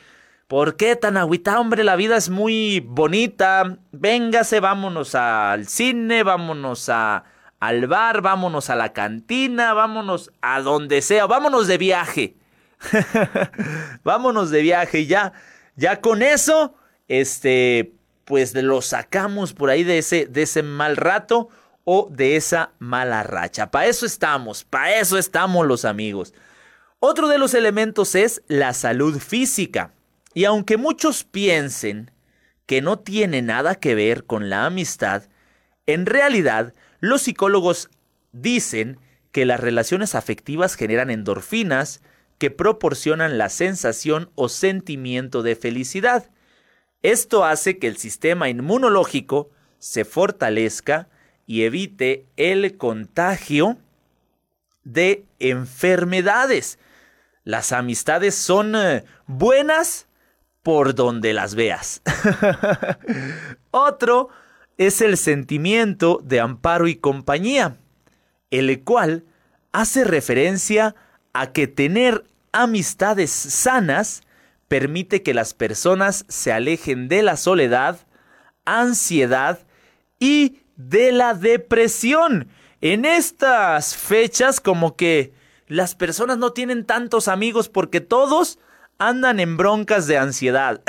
[0.51, 1.85] ¿Por qué tan agüita, hombre?
[1.85, 3.77] La vida es muy bonita.
[3.93, 7.23] Véngase, vámonos al cine, vámonos a,
[7.61, 12.35] al bar, vámonos a la cantina, vámonos a donde sea, vámonos de viaje.
[14.03, 15.33] vámonos de viaje ya,
[15.75, 16.73] ya con eso,
[17.07, 17.93] este,
[18.25, 21.49] pues lo sacamos por ahí de ese, de ese mal rato
[21.83, 23.69] o de esa mala racha.
[23.69, 26.33] Para eso estamos, para eso estamos los amigos.
[26.99, 29.93] Otro de los elementos es la salud física.
[30.33, 32.09] Y aunque muchos piensen
[32.65, 35.25] que no tiene nada que ver con la amistad,
[35.85, 37.89] en realidad los psicólogos
[38.31, 38.97] dicen
[39.31, 42.01] que las relaciones afectivas generan endorfinas
[42.37, 46.29] que proporcionan la sensación o sentimiento de felicidad.
[47.01, 49.49] Esto hace que el sistema inmunológico
[49.79, 51.09] se fortalezca
[51.47, 53.77] y evite el contagio
[54.83, 56.79] de enfermedades.
[57.43, 60.07] Las amistades son eh, buenas
[60.63, 62.01] por donde las veas.
[63.71, 64.29] Otro
[64.77, 67.77] es el sentimiento de amparo y compañía,
[68.49, 69.23] el cual
[69.71, 70.95] hace referencia
[71.33, 74.23] a que tener amistades sanas
[74.67, 77.99] permite que las personas se alejen de la soledad,
[78.65, 79.59] ansiedad
[80.19, 82.47] y de la depresión.
[82.79, 85.33] En estas fechas como que
[85.67, 88.59] las personas no tienen tantos amigos porque todos
[88.97, 90.81] andan en broncas de ansiedad.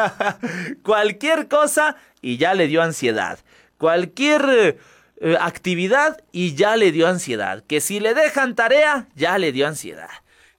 [0.82, 1.96] Cualquier cosa
[2.26, 3.38] y ya le dio ansiedad.
[3.78, 4.76] Cualquier
[5.20, 7.62] eh, actividad y ya le dio ansiedad.
[7.68, 10.10] Que si le dejan tarea, ya le dio ansiedad.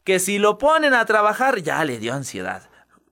[0.05, 2.69] Que si lo ponen a trabajar, ya le dio ansiedad.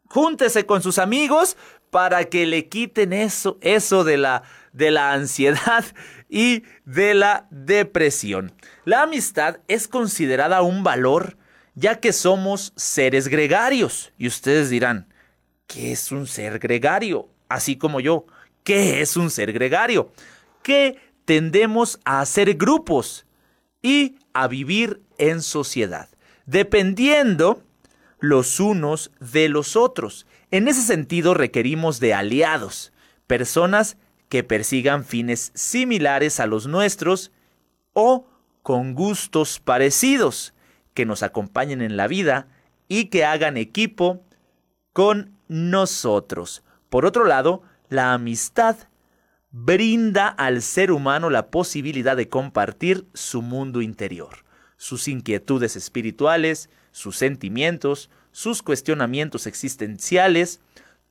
[0.07, 1.57] Júntese con sus amigos
[1.89, 5.83] para que le quiten eso, eso de la, de la ansiedad
[6.29, 8.53] y de la depresión.
[8.85, 11.35] La amistad es considerada un valor
[11.73, 14.13] ya que somos seres gregarios.
[14.17, 15.09] Y ustedes dirán,
[15.67, 17.27] ¿qué es un ser gregario?
[17.49, 18.27] Así como yo,
[18.65, 20.11] ¿qué es un ser gregario?
[20.61, 23.25] Que tendemos a hacer grupos
[23.81, 26.09] y a vivir en sociedad,
[26.45, 27.63] dependiendo
[28.19, 30.25] los unos de los otros.
[30.51, 32.91] En ese sentido requerimos de aliados,
[33.27, 33.97] personas
[34.27, 37.31] que persigan fines similares a los nuestros
[37.93, 38.27] o
[38.63, 40.53] con gustos parecidos
[40.95, 42.47] que nos acompañen en la vida
[42.87, 44.23] y que hagan equipo
[44.93, 46.63] con nosotros.
[46.89, 48.75] Por otro lado, la amistad
[49.51, 54.43] brinda al ser humano la posibilidad de compartir su mundo interior.
[54.77, 60.59] sus inquietudes espirituales, sus sentimientos, sus cuestionamientos existenciales,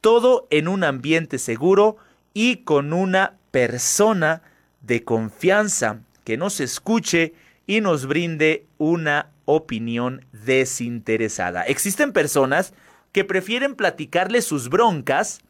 [0.03, 1.97] todo en un ambiente seguro
[2.35, 4.43] y con una persona
[4.83, 7.33] de confianza que nos escuche
[7.67, 11.63] y nos brinde una opinión desinteresada.
[11.63, 12.75] Existen personas
[13.13, 15.41] que prefieren platicarle sus broncas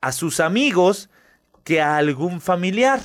[0.00, 1.10] a sus amigos
[1.64, 3.00] que a algún familiar.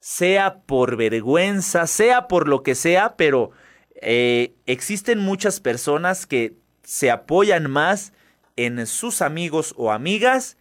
[0.00, 3.50] Sea por vergüenza, sea por lo que sea, pero
[4.00, 8.12] eh, existen muchas personas que se apoyan más
[8.56, 10.56] en sus amigos o amigas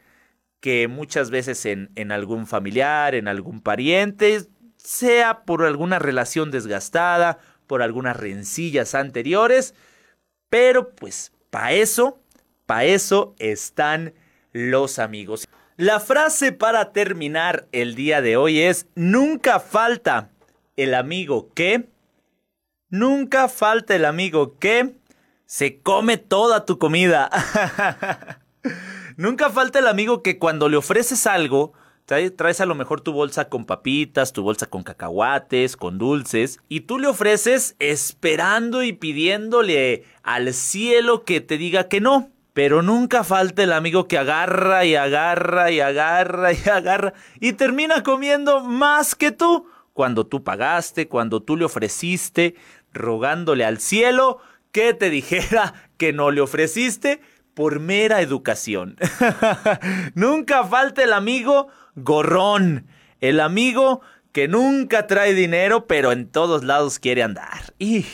[0.60, 4.46] que muchas veces en, en algún familiar, en algún pariente,
[4.78, 9.76] sea por alguna relación desgastada, por algunas rencillas anteriores,
[10.50, 12.20] pero pues para eso,
[12.66, 14.14] para eso están
[14.56, 15.50] los amigos.
[15.76, 20.30] La frase para terminar el día de hoy es, nunca falta
[20.78, 21.90] el amigo que,
[22.90, 24.96] nunca falta el amigo que
[25.46, 27.30] se come toda tu comida.
[29.18, 31.74] nunca falta el amigo que cuando le ofreces algo,
[32.06, 36.82] Traes a lo mejor tu bolsa con papitas, tu bolsa con cacahuates, con dulces, y
[36.82, 42.30] tú le ofreces esperando y pidiéndole al cielo que te diga que no.
[42.56, 48.02] Pero nunca falta el amigo que agarra y agarra y agarra y agarra y termina
[48.02, 49.68] comiendo más que tú.
[49.92, 52.56] Cuando tú pagaste, cuando tú le ofreciste,
[52.94, 54.40] rogándole al cielo
[54.72, 57.20] que te dijera que no le ofreciste
[57.56, 58.96] por mera educación.
[60.16, 62.88] nunca falta el amigo gorrón,
[63.20, 64.00] el amigo
[64.32, 67.74] que nunca trae dinero, pero en todos lados quiere andar.
[67.80, 68.06] Y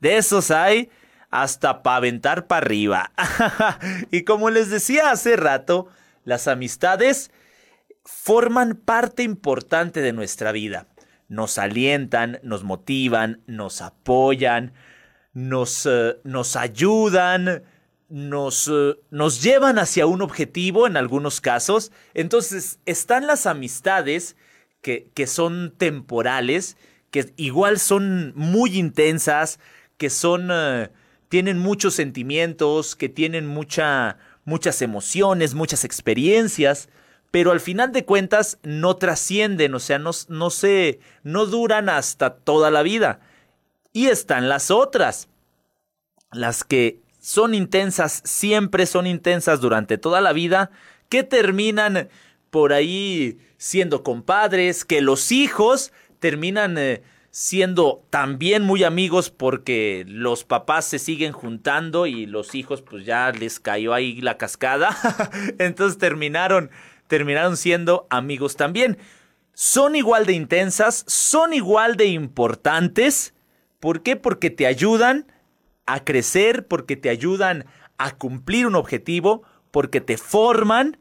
[0.00, 0.90] de esos hay
[1.30, 3.12] hasta para aventar para arriba.
[4.10, 5.88] y como les decía hace rato,
[6.24, 7.30] las amistades
[8.04, 10.86] forman parte importante de nuestra vida.
[11.28, 14.72] Nos alientan, nos motivan, nos apoyan,
[15.32, 17.64] nos, eh, nos ayudan,
[18.08, 21.90] nos, eh, nos llevan hacia un objetivo en algunos casos.
[22.14, 24.36] Entonces están las amistades
[24.82, 26.76] que, que son temporales,
[27.10, 29.58] que igual son muy intensas,
[29.96, 30.50] que son...
[30.52, 30.90] Eh,
[31.28, 36.88] tienen muchos sentimientos, que tienen mucha, muchas emociones, muchas experiencias,
[37.30, 42.30] pero al final de cuentas no trascienden, o sea, no, no se, no duran hasta
[42.30, 43.20] toda la vida.
[43.92, 45.28] Y están las otras,
[46.32, 50.70] las que son intensas, siempre son intensas durante toda la vida,
[51.08, 52.08] que terminan
[52.50, 57.02] por ahí siendo compadres, que los hijos terminan eh,
[57.38, 63.30] siendo también muy amigos porque los papás se siguen juntando y los hijos pues ya
[63.30, 64.96] les cayó ahí la cascada,
[65.58, 66.70] entonces terminaron
[67.08, 68.96] terminaron siendo amigos también.
[69.52, 73.34] Son igual de intensas, son igual de importantes.
[73.80, 74.16] ¿Por qué?
[74.16, 75.30] Porque te ayudan
[75.84, 77.66] a crecer, porque te ayudan
[77.98, 80.96] a cumplir un objetivo, porque te forman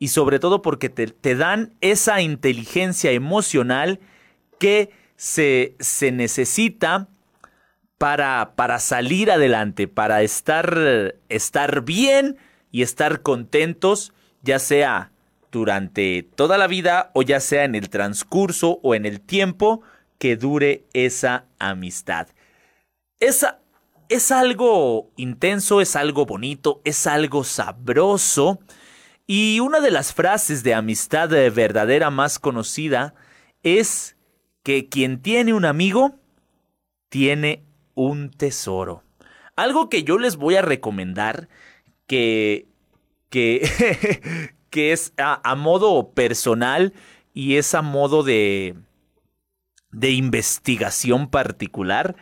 [0.00, 4.00] y sobre todo porque te, dan esa inteligencia emocional
[4.58, 7.08] que se, se necesita
[7.98, 12.36] para, para, salir adelante, para estar, estar bien
[12.70, 14.12] y estar contentos,
[14.42, 15.12] ya sea
[15.50, 19.82] durante toda la vida o ya sea en el transcurso o en el tiempo
[20.18, 22.28] que dure esa amistad.
[23.20, 23.60] Esa
[24.08, 28.60] es algo intenso, es algo bonito, es algo sabroso.
[29.26, 33.14] Y una de las frases de amistad verdadera más conocida
[33.62, 34.15] es
[34.66, 36.16] que quien tiene un amigo
[37.08, 37.62] tiene
[37.94, 39.04] un tesoro.
[39.54, 41.48] Algo que yo les voy a recomendar
[42.08, 42.66] que,
[43.30, 46.94] que, que es a, a, modo personal
[47.32, 48.74] y es a modo de,
[49.92, 52.16] de investigación particular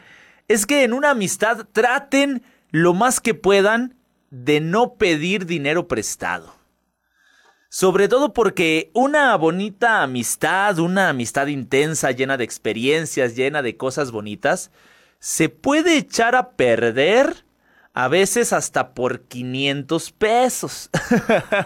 [0.47, 3.97] es que en una amistad traten lo más que puedan
[4.29, 6.54] de no pedir dinero prestado.
[7.75, 14.13] Sobre todo porque una bonita amistad, una amistad intensa, llena de experiencias, llena de cosas
[14.13, 14.71] bonitas,
[15.19, 17.45] se puede echar a perder
[17.93, 20.89] a veces hasta por 500 pesos.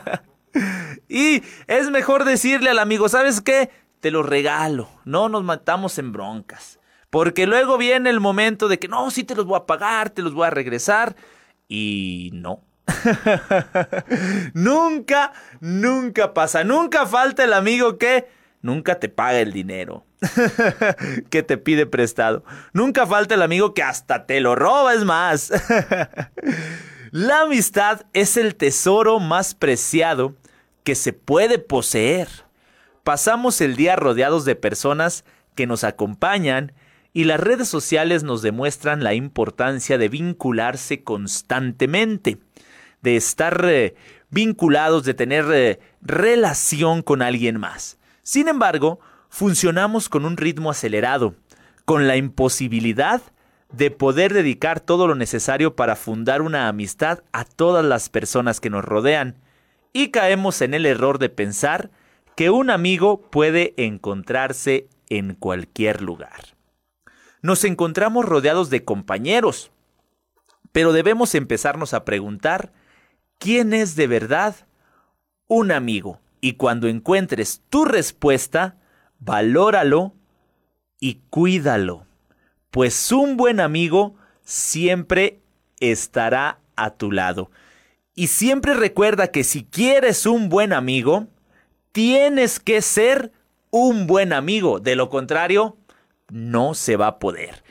[1.11, 3.69] y es mejor decirle al amigo, ¿sabes qué?
[4.01, 6.81] Te lo regalo, no nos matamos en broncas.
[7.11, 10.23] Porque luego viene el momento de que no, sí te los voy a pagar, te
[10.23, 11.17] los voy a regresar.
[11.69, 12.63] Y no.
[14.55, 16.65] nunca, nunca pasa.
[16.65, 18.29] Nunca falta el amigo que
[18.63, 20.05] nunca te paga el dinero.
[21.31, 22.45] que te pide prestado.
[22.73, 25.53] Nunca falta el amigo que hasta te lo roba, es más.
[27.11, 30.35] La amistad es el tesoro más preciado
[30.85, 32.29] que se puede poseer.
[33.03, 35.25] Pasamos el día rodeados de personas
[35.55, 36.73] que nos acompañan
[37.15, 42.39] y las redes sociales nos demuestran la importancia de vincularse constantemente,
[43.03, 43.95] de estar eh,
[44.31, 47.99] vinculados, de tener eh, relación con alguien más.
[48.23, 51.35] Sin embargo, funcionamos con un ritmo acelerado,
[51.85, 53.23] con la imposibilidad
[53.73, 58.71] de poder dedicar todo lo necesario para fundar una amistad a todas las personas que
[58.71, 59.37] nos rodean,
[59.93, 61.91] y caemos en el error de pensar
[62.37, 66.55] que un amigo puede encontrarse en cualquier lugar.
[67.43, 69.71] Nos encontramos rodeados de compañeros,
[70.73, 72.73] pero debemos empezarnos a preguntar
[73.39, 74.55] quién es de verdad
[75.47, 76.21] un amigo.
[76.41, 78.77] Y cuando encuentres tu respuesta,
[79.19, 80.15] valóralo
[81.01, 82.07] y cuídalo,
[82.71, 85.41] pues un buen amigo siempre
[85.81, 87.51] estará a tu lado.
[88.15, 91.29] Y siempre recuerda que si quieres un buen amigo,
[91.93, 93.33] tienes que ser
[93.71, 94.81] un buen amigo.
[94.81, 95.77] De lo contrario,
[96.31, 97.63] no se va a poder.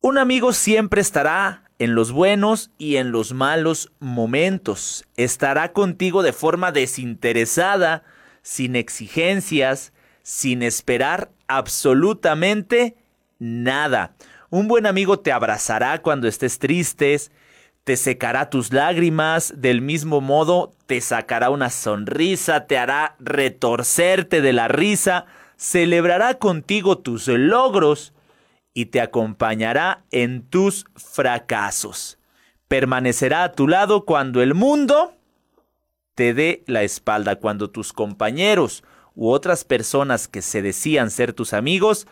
[0.00, 5.06] Un amigo siempre estará en los buenos y en los malos momentos.
[5.16, 8.04] Estará contigo de forma desinteresada,
[8.42, 12.96] sin exigencias, sin esperar absolutamente
[13.38, 14.14] nada.
[14.50, 17.32] Un buen amigo te abrazará cuando estés tristes,
[17.84, 24.52] te secará tus lágrimas, del mismo modo te sacará una sonrisa, te hará retorcerte de
[24.52, 25.24] la risa,
[25.56, 28.12] celebrará contigo tus logros
[28.74, 32.18] y te acompañará en tus fracasos.
[32.68, 35.14] Permanecerá a tu lado cuando el mundo
[36.14, 41.52] te dé la espalda, cuando tus compañeros u otras personas que se decían ser tus
[41.52, 42.06] amigos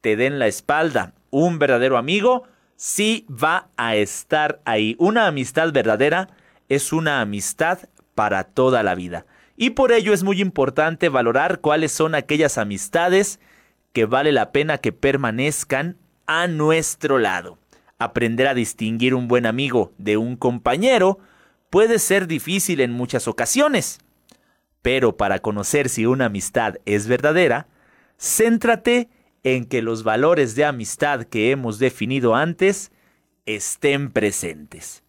[0.00, 1.14] te den la espalda.
[1.30, 2.44] Un verdadero amigo
[2.76, 4.96] sí va a estar ahí.
[4.98, 6.28] Una amistad verdadera
[6.68, 7.78] es una amistad
[8.14, 9.26] para toda la vida.
[9.56, 13.40] Y por ello es muy importante valorar cuáles son aquellas amistades
[13.92, 15.96] que vale la pena que permanezcan
[16.26, 17.58] a nuestro lado.
[17.98, 21.18] Aprender a distinguir un buen amigo de un compañero
[21.70, 23.98] puede ser difícil en muchas ocasiones.
[24.82, 27.66] Pero para conocer si una amistad es verdadera,
[28.18, 29.08] céntrate
[29.42, 32.90] en que los valores de amistad que hemos definido antes
[33.46, 35.02] estén presentes.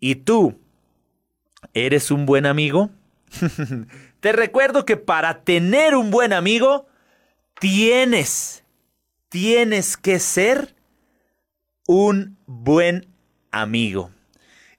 [0.00, 0.58] ¿Y tú?
[1.72, 2.90] ¿Eres un buen amigo?
[4.20, 6.86] Te recuerdo que para tener un buen amigo,
[7.60, 8.63] tienes,
[9.34, 10.76] tienes que ser
[11.88, 13.08] un buen
[13.50, 14.12] amigo.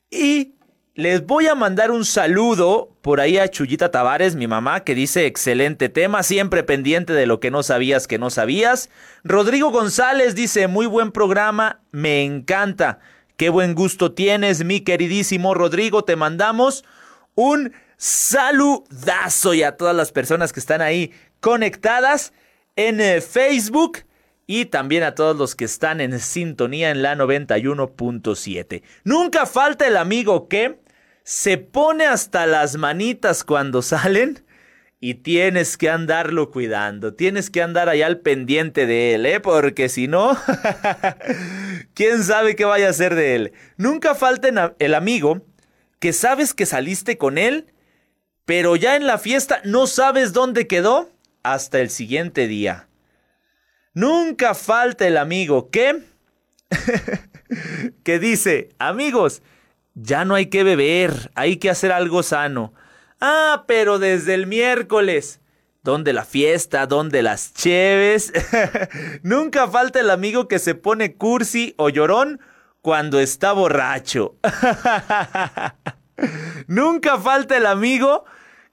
[0.10, 0.54] Y
[0.94, 5.26] les voy a mandar un saludo por ahí a Chuyita Tavares, mi mamá, que dice
[5.26, 8.90] excelente tema, siempre pendiente de lo que no sabías que no sabías.
[9.26, 13.00] Rodrigo González dice muy buen programa, me encanta.
[13.36, 16.06] Qué buen gusto tienes, mi queridísimo Rodrigo.
[16.06, 16.86] Te mandamos
[17.34, 22.32] un saludazo y a todas las personas que están ahí conectadas
[22.78, 24.06] en eh, Facebook
[24.48, 28.84] y también a todos los que están en sintonía en la 91.7.
[29.04, 30.80] Nunca falta el amigo que
[31.24, 34.44] se pone hasta las manitas cuando salen
[35.00, 39.40] y tienes que andarlo cuidando, tienes que andar allá al pendiente de él, ¿eh?
[39.40, 40.38] Porque si no,
[41.94, 43.54] ¿quién sabe qué vaya a hacer de él?
[43.78, 45.46] Nunca falta el amigo
[46.00, 47.72] que sabes que saliste con él
[48.46, 51.10] pero ya en la fiesta no sabes dónde quedó
[51.44, 52.88] hasta el siguiente día.
[53.96, 56.04] Nunca falta el amigo que...
[58.04, 59.42] que dice, amigos,
[59.96, 62.74] ya no hay que beber, hay que hacer algo sano.
[63.22, 65.40] Ah, pero desde el miércoles.
[65.82, 66.88] ¿Dónde la fiesta?
[66.88, 68.34] ¿Dónde las cheves?
[69.24, 72.42] Nunca falta el amigo que se pone cursi o llorón
[72.82, 74.36] cuando está borracho.
[76.68, 78.26] Nunca falta el amigo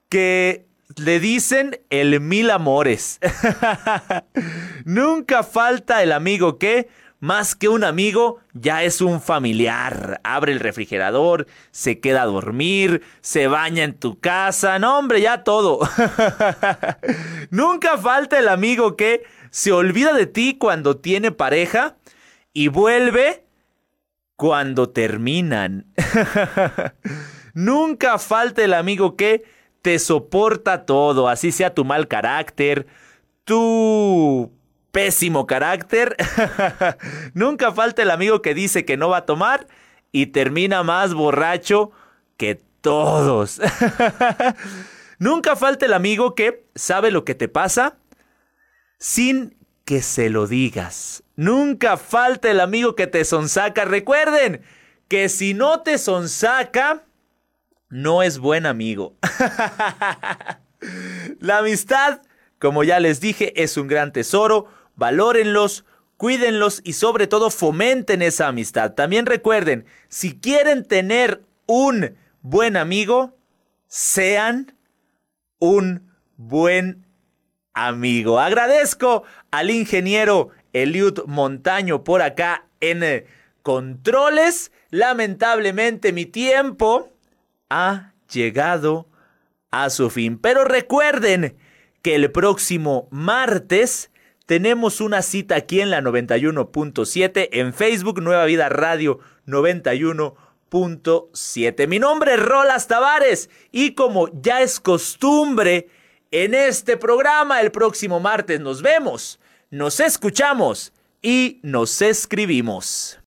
[0.08, 0.66] que
[0.96, 3.18] le dicen el mil amores.
[4.84, 6.88] Nunca falta el amigo que,
[7.20, 10.20] más que un amigo, ya es un familiar.
[10.24, 14.78] Abre el refrigerador, se queda a dormir, se baña en tu casa.
[14.78, 15.80] No, hombre, ya todo.
[17.50, 21.96] Nunca falta el amigo que se olvida de ti cuando tiene pareja
[22.52, 23.44] y vuelve
[24.36, 25.86] cuando terminan.
[27.54, 29.44] Nunca falta el amigo que
[29.82, 32.86] te soporta todo, así sea tu mal carácter,
[33.44, 34.52] tu
[34.92, 36.16] pésimo carácter.
[37.34, 39.66] Nunca falta el amigo que dice que no va a tomar
[40.12, 41.90] y termina más borracho
[42.36, 43.60] que todos.
[45.18, 47.96] Nunca falta el amigo que sabe lo que te pasa
[48.98, 51.24] sin que se lo digas.
[51.34, 53.84] Nunca falta el amigo que te sonsaca.
[53.84, 54.62] Recuerden
[55.08, 57.04] que si no te sonsaca,
[57.92, 59.16] no es buen amigo.
[61.40, 62.22] La amistad,
[62.58, 64.66] como ya les dije, es un gran tesoro.
[64.96, 65.84] Valórenlos,
[66.16, 68.94] cuídenlos y sobre todo fomenten esa amistad.
[68.94, 73.36] También recuerden, si quieren tener un buen amigo,
[73.88, 74.74] sean
[75.58, 77.06] un buen
[77.74, 78.40] amigo.
[78.40, 83.26] Agradezco al ingeniero Eliud Montaño por acá en eh,
[83.62, 84.72] controles.
[84.88, 87.11] Lamentablemente mi tiempo
[87.72, 89.08] ha llegado
[89.70, 90.36] a su fin.
[90.38, 91.56] Pero recuerden
[92.02, 94.10] que el próximo martes
[94.44, 101.88] tenemos una cita aquí en la 91.7 en Facebook Nueva Vida Radio 91.7.
[101.88, 105.88] Mi nombre es Rolas Tavares y como ya es costumbre
[106.30, 110.92] en este programa el próximo martes nos vemos, nos escuchamos
[111.22, 113.18] y nos escribimos.